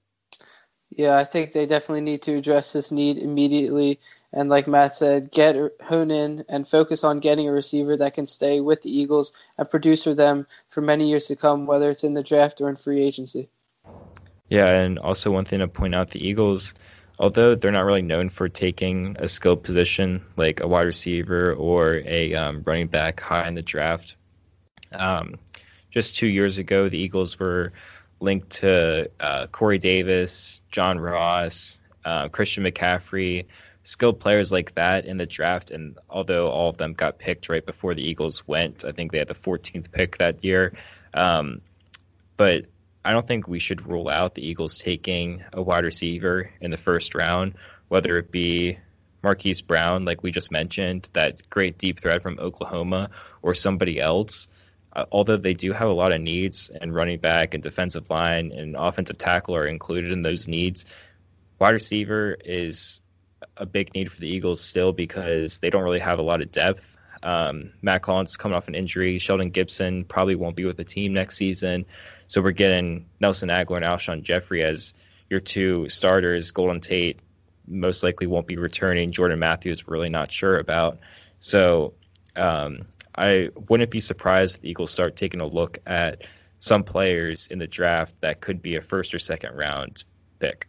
Yeah, 0.90 1.16
I 1.16 1.24
think 1.24 1.52
they 1.52 1.66
definitely 1.66 2.00
need 2.00 2.22
to 2.22 2.38
address 2.38 2.72
this 2.72 2.90
need 2.90 3.18
immediately. 3.18 4.00
And 4.32 4.48
like 4.48 4.66
Matt 4.66 4.94
said, 4.94 5.30
get 5.32 5.56
hone 5.82 6.10
in 6.10 6.44
and 6.48 6.68
focus 6.68 7.04
on 7.04 7.20
getting 7.20 7.48
a 7.48 7.52
receiver 7.52 7.96
that 7.96 8.14
can 8.14 8.26
stay 8.26 8.60
with 8.60 8.82
the 8.82 8.96
Eagles 8.96 9.32
and 9.58 9.68
produce 9.68 10.04
for 10.04 10.14
them 10.14 10.46
for 10.70 10.80
many 10.80 11.08
years 11.08 11.26
to 11.26 11.36
come, 11.36 11.66
whether 11.66 11.90
it's 11.90 12.04
in 12.04 12.14
the 12.14 12.22
draft 12.22 12.60
or 12.60 12.68
in 12.68 12.76
free 12.76 13.02
agency. 13.02 13.48
Yeah, 14.48 14.66
and 14.66 14.98
also 14.98 15.30
one 15.30 15.44
thing 15.44 15.58
to 15.58 15.68
point 15.68 15.94
out 15.94 16.10
the 16.10 16.26
Eagles, 16.26 16.74
although 17.18 17.54
they're 17.54 17.72
not 17.72 17.84
really 17.84 18.02
known 18.02 18.28
for 18.28 18.48
taking 18.48 19.16
a 19.18 19.28
skilled 19.28 19.62
position 19.62 20.24
like 20.36 20.60
a 20.60 20.68
wide 20.68 20.86
receiver 20.86 21.52
or 21.54 22.02
a 22.06 22.34
um, 22.34 22.62
running 22.64 22.86
back 22.86 23.20
high 23.20 23.46
in 23.46 23.54
the 23.54 23.62
draft, 23.62 24.16
um, 24.92 25.34
just 25.90 26.16
two 26.16 26.26
years 26.26 26.58
ago, 26.58 26.88
the 26.88 26.98
Eagles 26.98 27.38
were 27.38 27.72
linked 28.20 28.50
to 28.50 29.10
uh, 29.20 29.46
Corey 29.48 29.78
Davis, 29.78 30.60
John 30.70 30.98
Ross, 30.98 31.78
uh, 32.04 32.28
Christian 32.28 32.64
McCaffrey, 32.64 33.46
skilled 33.82 34.20
players 34.20 34.52
like 34.52 34.74
that 34.74 35.06
in 35.06 35.16
the 35.16 35.26
draft. 35.26 35.70
And 35.70 35.96
although 36.10 36.48
all 36.48 36.68
of 36.68 36.76
them 36.76 36.92
got 36.92 37.18
picked 37.18 37.48
right 37.48 37.64
before 37.64 37.94
the 37.94 38.02
Eagles 38.02 38.46
went, 38.46 38.84
I 38.84 38.92
think 38.92 39.12
they 39.12 39.18
had 39.18 39.28
the 39.28 39.34
14th 39.34 39.90
pick 39.92 40.18
that 40.18 40.44
year. 40.44 40.74
Um, 41.14 41.60
but 42.36 42.66
I 43.04 43.12
don't 43.12 43.26
think 43.26 43.48
we 43.48 43.58
should 43.58 43.86
rule 43.86 44.08
out 44.08 44.34
the 44.34 44.46
Eagles 44.46 44.76
taking 44.76 45.42
a 45.52 45.62
wide 45.62 45.84
receiver 45.84 46.50
in 46.60 46.70
the 46.70 46.76
first 46.76 47.14
round, 47.14 47.54
whether 47.88 48.18
it 48.18 48.30
be 48.30 48.78
Marquise 49.22 49.62
Brown, 49.62 50.04
like 50.04 50.22
we 50.22 50.30
just 50.30 50.52
mentioned, 50.52 51.08
that 51.14 51.48
great 51.48 51.78
deep 51.78 51.98
threat 51.98 52.22
from 52.22 52.38
Oklahoma, 52.38 53.10
or 53.42 53.54
somebody 53.54 54.00
else 54.00 54.48
uh, 54.94 55.04
although 55.12 55.36
they 55.36 55.54
do 55.54 55.72
have 55.72 55.88
a 55.88 55.92
lot 55.92 56.12
of 56.12 56.20
needs, 56.20 56.70
and 56.80 56.94
running 56.94 57.18
back 57.18 57.54
and 57.54 57.62
defensive 57.62 58.10
line 58.10 58.52
and 58.52 58.76
offensive 58.76 59.18
tackle 59.18 59.56
are 59.56 59.66
included 59.66 60.10
in 60.12 60.22
those 60.22 60.48
needs, 60.48 60.86
wide 61.58 61.70
receiver 61.70 62.36
is 62.44 63.00
a 63.56 63.66
big 63.66 63.94
need 63.94 64.10
for 64.10 64.20
the 64.20 64.28
Eagles 64.28 64.60
still 64.60 64.92
because 64.92 65.58
they 65.58 65.70
don't 65.70 65.82
really 65.82 65.98
have 65.98 66.18
a 66.18 66.22
lot 66.22 66.40
of 66.40 66.50
depth. 66.50 66.96
Um, 67.22 67.72
Mack 67.82 68.04
Hollins 68.06 68.36
coming 68.36 68.56
off 68.56 68.68
an 68.68 68.74
injury. 68.74 69.18
Shelton 69.18 69.50
Gibson 69.50 70.04
probably 70.04 70.36
won't 70.36 70.56
be 70.56 70.64
with 70.64 70.76
the 70.76 70.84
team 70.84 71.12
next 71.12 71.36
season. 71.36 71.84
So 72.28 72.40
we're 72.40 72.52
getting 72.52 73.06
Nelson 73.20 73.48
Agholor 73.48 73.76
and 73.76 73.84
Alshon 73.84 74.22
Jeffery 74.22 74.62
as 74.62 74.94
your 75.30 75.40
two 75.40 75.88
starters. 75.88 76.50
Golden 76.50 76.80
Tate 76.80 77.20
most 77.66 78.02
likely 78.02 78.26
won't 78.26 78.46
be 78.46 78.56
returning. 78.56 79.12
Jordan 79.12 79.38
Matthews, 79.38 79.86
we're 79.86 79.94
really 79.94 80.08
not 80.08 80.30
sure 80.30 80.58
about. 80.58 80.98
So 81.40 81.94
um, 82.36 82.86
I 83.18 83.50
wouldn't 83.68 83.90
be 83.90 84.00
surprised 84.00 84.56
if 84.56 84.62
the 84.62 84.70
Eagles 84.70 84.92
start 84.92 85.16
taking 85.16 85.40
a 85.40 85.46
look 85.46 85.78
at 85.86 86.22
some 86.60 86.84
players 86.84 87.48
in 87.48 87.58
the 87.58 87.66
draft 87.66 88.14
that 88.20 88.40
could 88.40 88.62
be 88.62 88.76
a 88.76 88.80
first 88.80 89.14
or 89.14 89.18
second 89.18 89.56
round 89.56 90.04
pick. 90.38 90.68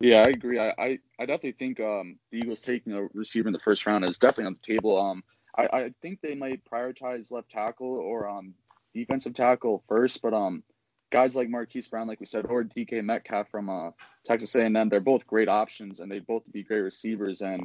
Yeah, 0.00 0.22
I 0.22 0.28
agree. 0.28 0.58
I, 0.58 0.74
I, 0.78 0.98
I 1.18 1.26
definitely 1.26 1.52
think 1.52 1.80
um, 1.80 2.18
the 2.30 2.38
Eagles 2.38 2.60
taking 2.60 2.92
a 2.92 3.06
receiver 3.14 3.48
in 3.48 3.52
the 3.52 3.58
first 3.58 3.86
round 3.86 4.04
is 4.04 4.18
definitely 4.18 4.46
on 4.46 4.54
the 4.54 4.74
table. 4.74 4.98
Um, 4.98 5.22
I, 5.56 5.66
I 5.72 5.90
think 6.02 6.20
they 6.20 6.34
might 6.34 6.62
prioritize 6.70 7.30
left 7.32 7.50
tackle 7.50 7.96
or 7.96 8.28
um, 8.28 8.54
defensive 8.94 9.34
tackle 9.34 9.82
first, 9.88 10.20
but 10.20 10.34
um, 10.34 10.62
guys 11.10 11.34
like 11.34 11.48
Marquise 11.48 11.88
Brown, 11.88 12.08
like 12.08 12.20
we 12.20 12.26
said, 12.26 12.46
or 12.46 12.64
DK 12.64 13.02
Metcalf 13.02 13.48
from 13.50 13.70
uh, 13.70 13.90
Texas 14.24 14.54
A&M, 14.54 14.88
they're 14.88 15.00
both 15.00 15.26
great 15.26 15.48
options, 15.48 16.00
and 16.00 16.10
they 16.10 16.18
both 16.18 16.42
be 16.52 16.62
great 16.62 16.80
receivers. 16.80 17.40
And 17.40 17.62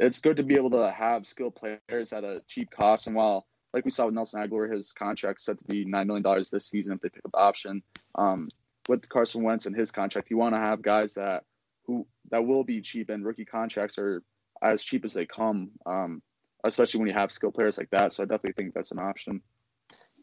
it's 0.00 0.18
good 0.18 0.38
to 0.38 0.42
be 0.42 0.56
able 0.56 0.70
to 0.70 0.90
have 0.90 1.26
skilled 1.26 1.54
players 1.54 2.12
at 2.12 2.24
a 2.24 2.40
cheap 2.48 2.70
cost. 2.70 3.06
And 3.06 3.14
while, 3.14 3.46
like 3.74 3.84
we 3.84 3.90
saw 3.90 4.06
with 4.06 4.14
Nelson 4.14 4.40
Agholor, 4.40 4.74
his 4.74 4.92
contract 4.92 5.42
set 5.42 5.58
to 5.58 5.64
be 5.64 5.84
nine 5.84 6.06
million 6.06 6.22
dollars 6.22 6.50
this 6.50 6.66
season 6.66 6.94
if 6.94 7.00
they 7.00 7.10
pick 7.10 7.24
up 7.24 7.32
the 7.32 7.38
option. 7.38 7.82
Um, 8.14 8.48
with 8.88 9.08
Carson 9.08 9.42
Wentz 9.42 9.66
and 9.66 9.76
his 9.76 9.92
contract, 9.92 10.30
you 10.30 10.38
want 10.38 10.54
to 10.54 10.58
have 10.58 10.82
guys 10.82 11.14
that 11.14 11.44
who 11.86 12.06
that 12.30 12.44
will 12.44 12.64
be 12.64 12.80
cheap, 12.80 13.10
and 13.10 13.24
rookie 13.24 13.44
contracts 13.44 13.98
are 13.98 14.22
as 14.62 14.82
cheap 14.82 15.04
as 15.04 15.12
they 15.12 15.26
come. 15.26 15.70
Um, 15.86 16.22
especially 16.64 16.98
when 16.98 17.08
you 17.08 17.14
have 17.14 17.32
skilled 17.32 17.54
players 17.54 17.78
like 17.78 17.90
that. 17.90 18.12
So 18.12 18.22
I 18.22 18.26
definitely 18.26 18.52
think 18.52 18.74
that's 18.74 18.90
an 18.90 18.98
option. 18.98 19.40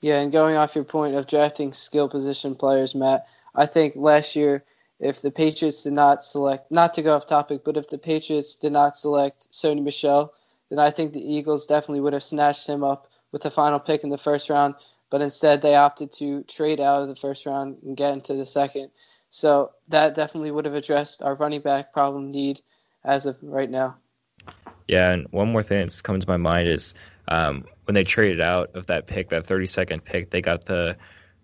Yeah, 0.02 0.20
and 0.20 0.32
going 0.32 0.56
off 0.56 0.76
your 0.76 0.84
point 0.84 1.16
of 1.16 1.28
drafting 1.28 1.74
skill 1.74 2.08
position 2.08 2.56
players, 2.56 2.94
Matt, 2.94 3.26
I 3.56 3.66
think 3.66 3.96
last 3.96 4.36
year 4.36 4.64
if 5.00 5.22
the 5.22 5.32
Patriots 5.32 5.84
did 5.84 5.94
not 5.94 6.24
select, 6.24 6.72
not 6.72 6.94
to 6.96 7.02
go 7.02 7.16
off 7.16 7.28
topic, 7.28 7.62
but 7.64 7.78
if 7.78 7.88
the 7.90 7.98
Patriots 7.98 8.58
did 8.58 8.72
not 8.72 8.98
select 8.98 9.48
Sony 9.52 9.84
Michel, 9.84 10.34
then 10.70 10.80
I 10.80 10.90
think 10.90 11.14
the 11.14 11.34
Eagles 11.34 11.66
definitely 11.66 12.02
would 12.02 12.14
have 12.14 12.24
snatched 12.24 12.68
him 12.68 12.84
up 12.84 13.08
with 13.32 13.44
the 13.44 13.52
final 13.52 13.80
pick 13.80 14.04
in 14.04 14.10
the 14.10 14.18
first 14.18 14.50
round. 14.50 14.76
But 15.10 15.22
instead, 15.22 15.62
they 15.62 15.76
opted 15.76 16.12
to 16.14 16.44
trade 16.44 16.80
out 16.80 17.04
of 17.04 17.08
the 17.08 17.16
first 17.16 17.46
round 17.46 17.78
and 17.84 17.96
get 17.96 18.14
into 18.14 18.34
the 18.34 18.46
second. 18.46 18.90
So 19.30 19.72
that 19.88 20.16
definitely 20.16 20.52
would 20.52 20.66
have 20.66 20.74
addressed 20.74 21.22
our 21.22 21.36
running 21.36 21.62
back 21.62 21.94
problem 21.94 22.32
need 22.32 22.62
as 23.06 23.26
of 23.26 23.38
right 23.42 23.70
now. 23.70 23.96
Yeah, 24.88 25.12
and 25.12 25.28
one 25.32 25.52
more 25.52 25.64
thing 25.64 25.80
that's 25.80 26.02
coming 26.02 26.22
to 26.22 26.28
my 26.28 26.38
mind 26.38 26.68
is 26.68 26.94
um, 27.28 27.66
when 27.86 27.96
they 27.96 28.04
traded 28.04 28.42
out 28.42 28.76
of 28.76 28.88
that 28.88 29.08
pick, 29.08 29.30
that 29.30 29.46
32nd 29.46 30.04
pick, 30.04 30.32
they 30.32 30.42
got 30.42 30.66
the 30.66 30.98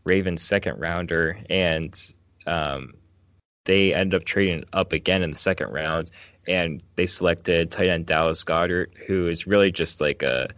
Ravens 0.06 0.42
second 0.42 0.80
rounder, 0.80 1.38
and 1.50 2.14
um, 2.48 2.94
they 3.66 3.94
ended 3.94 4.20
up 4.20 4.26
trading 4.26 4.64
up 4.74 4.94
again 4.94 5.24
in 5.24 5.32
the 5.32 5.38
second 5.38 5.72
round, 5.72 6.12
and 6.48 6.82
they 6.96 7.06
selected 7.06 7.72
tight 7.72 7.90
end 7.90 8.06
Dallas 8.06 8.44
Goedert, 8.44 8.94
who 9.08 9.28
is 9.28 9.48
really 9.48 9.72
just 9.72 10.02
like 10.02 10.24
a 10.24 10.50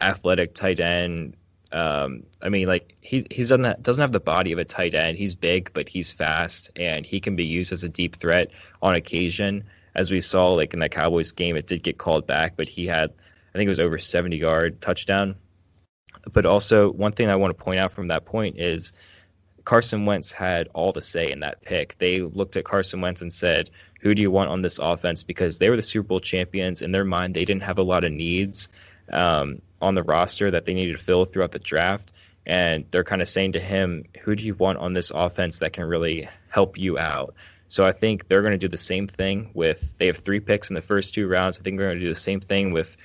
athletic 0.00 0.54
tight 0.54 0.80
end. 0.80 1.36
Um, 1.72 2.24
I 2.42 2.48
mean, 2.48 2.68
like 2.68 2.96
he's 3.00 3.24
he's 3.30 3.48
doesn't 3.48 3.64
have, 3.64 3.82
doesn't 3.82 4.02
have 4.02 4.12
the 4.12 4.20
body 4.20 4.52
of 4.52 4.58
a 4.58 4.64
tight 4.64 4.94
end. 4.94 5.16
He's 5.16 5.34
big, 5.34 5.70
but 5.72 5.88
he's 5.88 6.12
fast, 6.12 6.70
and 6.76 7.06
he 7.06 7.20
can 7.20 7.36
be 7.36 7.44
used 7.44 7.72
as 7.72 7.84
a 7.84 7.88
deep 7.88 8.16
threat 8.16 8.50
on 8.82 8.94
occasion. 8.94 9.64
As 9.94 10.10
we 10.10 10.20
saw, 10.22 10.52
like 10.52 10.72
in 10.72 10.80
that 10.80 10.90
Cowboys 10.90 11.32
game, 11.32 11.56
it 11.56 11.66
did 11.66 11.82
get 11.82 11.98
called 11.98 12.26
back, 12.26 12.56
but 12.56 12.66
he 12.66 12.86
had, 12.86 13.10
I 13.54 13.58
think 13.58 13.66
it 13.66 13.70
was 13.70 13.80
over 13.80 13.98
seventy 13.98 14.36
yard 14.36 14.80
touchdown. 14.80 15.34
But 16.32 16.46
also, 16.46 16.92
one 16.92 17.12
thing 17.12 17.28
I 17.28 17.36
want 17.36 17.56
to 17.56 17.62
point 17.62 17.80
out 17.80 17.92
from 17.92 18.08
that 18.08 18.24
point 18.24 18.58
is 18.58 18.92
Carson 19.64 20.06
Wentz 20.06 20.32
had 20.32 20.68
all 20.74 20.92
the 20.92 21.02
say 21.02 21.30
in 21.30 21.40
that 21.40 21.62
pick. 21.62 21.96
They 21.98 22.20
looked 22.20 22.56
at 22.56 22.64
Carson 22.64 23.00
Wentz 23.00 23.22
and 23.22 23.32
said, 23.32 23.70
"Who 24.00 24.14
do 24.14 24.22
you 24.22 24.30
want 24.30 24.50
on 24.50 24.62
this 24.62 24.78
offense?" 24.78 25.22
Because 25.22 25.58
they 25.58 25.70
were 25.70 25.76
the 25.76 25.82
Super 25.82 26.08
Bowl 26.08 26.20
champions. 26.20 26.82
In 26.82 26.92
their 26.92 27.04
mind, 27.04 27.34
they 27.34 27.44
didn't 27.44 27.62
have 27.62 27.78
a 27.78 27.82
lot 27.82 28.04
of 28.04 28.12
needs 28.12 28.68
um, 29.12 29.62
on 29.80 29.94
the 29.94 30.02
roster 30.02 30.50
that 30.50 30.64
they 30.64 30.74
needed 30.74 30.96
to 30.98 31.02
fill 31.02 31.24
throughout 31.24 31.52
the 31.52 31.58
draft, 31.58 32.12
and 32.46 32.84
they're 32.90 33.04
kind 33.04 33.22
of 33.22 33.28
saying 33.28 33.52
to 33.52 33.60
him, 33.60 34.04
"Who 34.22 34.34
do 34.34 34.44
you 34.44 34.54
want 34.54 34.78
on 34.78 34.92
this 34.92 35.12
offense 35.14 35.58
that 35.60 35.72
can 35.72 35.84
really 35.84 36.28
help 36.48 36.78
you 36.78 36.98
out?" 36.98 37.34
So 37.68 37.86
I 37.86 37.92
think 37.92 38.28
they're 38.28 38.42
going 38.42 38.52
to 38.52 38.58
do 38.58 38.68
the 38.68 38.76
same 38.76 39.06
thing 39.06 39.50
with. 39.54 39.94
They 39.96 40.06
have 40.06 40.18
three 40.18 40.40
picks 40.40 40.68
in 40.70 40.74
the 40.74 40.82
first 40.82 41.14
two 41.14 41.26
rounds. 41.26 41.58
I 41.58 41.62
think 41.62 41.78
they're 41.78 41.88
going 41.88 42.00
to 42.00 42.04
do 42.04 42.12
the 42.12 42.20
same 42.20 42.40
thing 42.40 42.72
with 42.72 42.96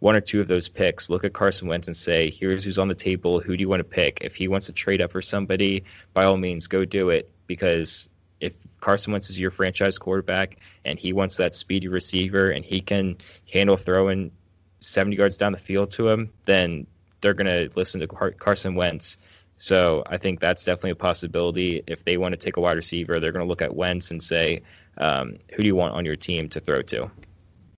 one 0.00 0.14
or 0.14 0.20
two 0.20 0.40
of 0.40 0.48
those 0.48 0.68
picks, 0.68 1.08
look 1.08 1.24
at 1.24 1.32
Carson 1.32 1.68
Wentz 1.68 1.86
and 1.86 1.96
say, 1.96 2.30
here's 2.30 2.64
who's 2.64 2.78
on 2.78 2.88
the 2.88 2.94
table. 2.94 3.40
Who 3.40 3.56
do 3.56 3.60
you 3.60 3.68
want 3.68 3.80
to 3.80 3.84
pick? 3.84 4.18
If 4.20 4.36
he 4.36 4.48
wants 4.48 4.66
to 4.66 4.72
trade 4.72 5.00
up 5.00 5.12
for 5.12 5.22
somebody, 5.22 5.84
by 6.12 6.24
all 6.24 6.36
means, 6.36 6.68
go 6.68 6.84
do 6.84 7.10
it. 7.10 7.30
Because 7.46 8.08
if 8.40 8.56
Carson 8.80 9.12
Wentz 9.12 9.30
is 9.30 9.40
your 9.40 9.50
franchise 9.50 9.98
quarterback 9.98 10.58
and 10.84 10.98
he 10.98 11.12
wants 11.12 11.38
that 11.38 11.54
speedy 11.54 11.88
receiver 11.88 12.50
and 12.50 12.64
he 12.64 12.80
can 12.80 13.16
handle 13.50 13.76
throwing 13.76 14.32
70 14.80 15.16
yards 15.16 15.36
down 15.36 15.52
the 15.52 15.58
field 15.58 15.90
to 15.92 16.08
him, 16.08 16.30
then 16.44 16.86
they're 17.20 17.34
going 17.34 17.46
to 17.46 17.70
listen 17.74 18.00
to 18.00 18.06
Carson 18.06 18.74
Wentz. 18.74 19.16
So 19.58 20.02
I 20.06 20.18
think 20.18 20.40
that's 20.40 20.64
definitely 20.64 20.90
a 20.90 20.96
possibility. 20.96 21.82
If 21.86 22.04
they 22.04 22.18
want 22.18 22.32
to 22.32 22.36
take 22.36 22.58
a 22.58 22.60
wide 22.60 22.76
receiver, 22.76 23.18
they're 23.18 23.32
going 23.32 23.44
to 23.44 23.48
look 23.48 23.62
at 23.62 23.74
Wentz 23.74 24.10
and 24.10 24.22
say, 24.22 24.62
um, 24.98 25.38
who 25.52 25.62
do 25.62 25.66
you 25.66 25.74
want 25.74 25.94
on 25.94 26.04
your 26.04 26.16
team 26.16 26.50
to 26.50 26.60
throw 26.60 26.82
to? 26.82 27.10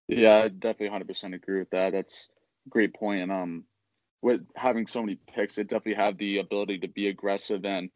Yeah, 0.09 0.43
I 0.45 0.49
definitely 0.49 0.99
100% 0.99 1.35
agree 1.35 1.59
with 1.59 1.71
that. 1.71 1.93
That's 1.93 2.29
a 2.67 2.71
great 2.71 2.95
point. 2.95 3.23
And 3.23 3.33
um, 3.33 3.65
with 4.23 4.41
having 4.57 4.87
so 4.87 5.03
many 5.03 5.19
picks, 5.35 5.57
they 5.57 5.63
definitely 5.63 6.03
have 6.03 6.19
the 6.19 6.39
ability 6.39 6.79
to 6.79 6.89
be 6.89 7.09
aggressive 7.09 7.65
and 7.65 7.91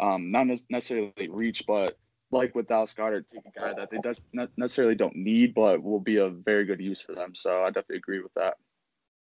um, 0.00 0.30
not 0.30 0.46
necessarily 0.70 1.28
reach, 1.28 1.64
but 1.66 1.98
like 2.30 2.54
with 2.54 2.68
Dallas 2.68 2.94
Goedert, 2.94 3.24
take 3.32 3.44
a 3.46 3.58
guy 3.58 3.72
that 3.74 3.90
they 3.90 3.98
does 3.98 4.22
necessarily 4.56 4.94
don't 4.94 5.16
need, 5.16 5.54
but 5.54 5.82
will 5.82 6.00
be 6.00 6.16
a 6.16 6.28
very 6.28 6.64
good 6.64 6.80
use 6.80 7.00
for 7.00 7.14
them. 7.14 7.34
So 7.34 7.62
I 7.62 7.68
definitely 7.68 7.98
agree 7.98 8.20
with 8.20 8.34
that. 8.34 8.54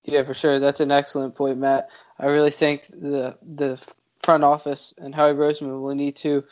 Yeah, 0.05 0.25
for 0.25 0.35
sure. 0.35 0.59
That's 0.59 0.81
an 0.81 0.91
excellent 0.91 1.35
point, 1.35 1.59
Matt. 1.59 1.89
I 2.19 2.27
really 2.27 2.51
think 2.51 2.87
the 2.89 3.39
the 3.43 3.81
front 4.25 4.45
office 4.45 4.95
and 4.99 5.15
Howie 5.15 5.35
Roseman 5.35 5.83
will 5.83 5.95
need 5.95 6.17
to 6.17 6.45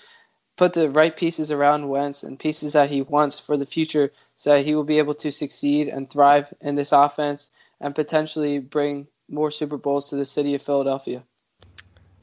put 0.60 0.74
the 0.74 0.90
right 0.90 1.16
pieces 1.16 1.50
around 1.50 1.88
Wentz 1.88 2.22
and 2.22 2.38
pieces 2.38 2.74
that 2.74 2.90
he 2.90 3.00
wants 3.00 3.40
for 3.40 3.56
the 3.56 3.64
future 3.64 4.12
so 4.36 4.50
that 4.50 4.62
he 4.66 4.74
will 4.74 4.84
be 4.84 4.98
able 4.98 5.14
to 5.14 5.32
succeed 5.32 5.88
and 5.88 6.10
thrive 6.10 6.52
in 6.60 6.74
this 6.74 6.92
offense 6.92 7.48
and 7.80 7.94
potentially 7.94 8.58
bring 8.58 9.06
more 9.30 9.50
Super 9.50 9.78
Bowls 9.78 10.10
to 10.10 10.16
the 10.16 10.26
city 10.26 10.54
of 10.54 10.60
Philadelphia. 10.60 11.24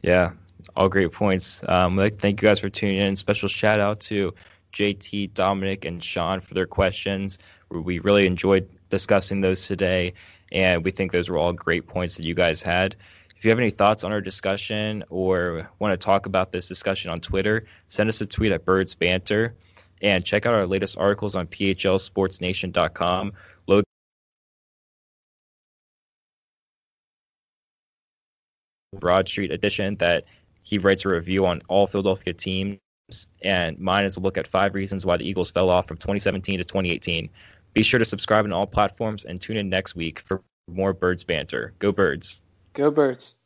Yeah, 0.04 0.34
all 0.76 0.88
great 0.88 1.13
points. 1.13 1.67
Um, 1.67 1.97
thank 2.19 2.39
you 2.39 2.47
guys 2.47 2.60
for 2.60 2.69
tuning 2.69 2.97
in. 2.97 3.15
Special 3.15 3.50
shout 3.50 3.80
out 3.80 4.02
to 4.02 4.36
JT, 4.71 5.34
Dominic, 5.34 5.84
and 5.84 6.04
Sean 6.04 6.39
for 6.39 6.54
their 6.54 6.67
questions. 6.67 7.39
We 7.71 7.97
really 7.97 8.28
enjoyed 8.28 8.69
discussing 8.91 9.41
those 9.41 9.65
today, 9.65 10.13
and 10.52 10.86
we 10.86 10.91
think 10.91 11.12
those 11.12 11.28
were 11.28 11.39
all 11.39 11.54
great 11.54 11.88
points 11.88 12.17
that 12.17 12.23
you 12.23 12.36
guys 12.36 12.62
had. 12.62 12.97
If 13.38 13.45
you 13.45 13.52
have 13.52 13.60
any 13.60 13.69
thoughts 13.69 14.04
on 14.04 14.12
our 14.12 14.19
discussion 14.19 15.04
or 15.10 15.69
want 15.78 15.93
to 15.93 15.97
talk 15.97 16.26
about 16.26 16.52
this 16.52 16.67
discussion 16.67 17.12
on 17.12 17.19
Twitter, 17.19 17.65
send 17.88 18.10
us 18.10 18.19
a 18.19 18.26
tweet 18.26 18.52
at 18.52 18.65
Birds 18.65 18.95
Banter 18.95 19.56
and 20.02 20.26
check 20.26 20.47
out 20.47 20.56
our 20.56 20.65
latest 20.65 20.97
articles 20.97 21.36
on 21.36 21.45
phlsportsnation.com. 21.45 23.34
Logan 23.67 23.84
Broad 29.00 29.28
Street 29.28 29.52
edition 29.52 29.95
that 29.97 30.26
he 30.63 30.80
writes 30.80 31.06
a 31.06 31.10
review 31.10 31.45
on 31.45 31.62
all 31.67 31.86
Philadelphia 31.86 32.34
teams, 32.34 32.80
and 33.43 33.78
mine 33.78 34.06
is 34.06 34.17
a 34.17 34.19
look 34.19 34.39
at 34.39 34.47
five 34.47 34.73
reasons 34.73 35.06
why 35.06 35.15
the 35.15 35.30
Eagles 35.30 35.52
fell 35.52 35.69
off 35.69 35.88
from 35.88 35.97
2017 35.97 36.58
to 36.58 36.63
2018. 36.63 37.30
Be 37.73 37.84
sure 37.84 38.00
to 38.00 38.06
subscribe 38.06 38.45
on 38.45 38.52
all 38.52 38.65
platforms 38.65 39.26
and 39.26 39.39
tune 39.39 39.58
in 39.58 39.69
next 39.69 39.95
week 39.95 40.19
for 40.21 40.41
more 40.67 40.91
Birds 40.91 41.23
Banter. 41.23 41.76
Go 41.78 41.91
Birds! 41.91 42.41
Go 42.78 42.92
Birds. 42.92 43.37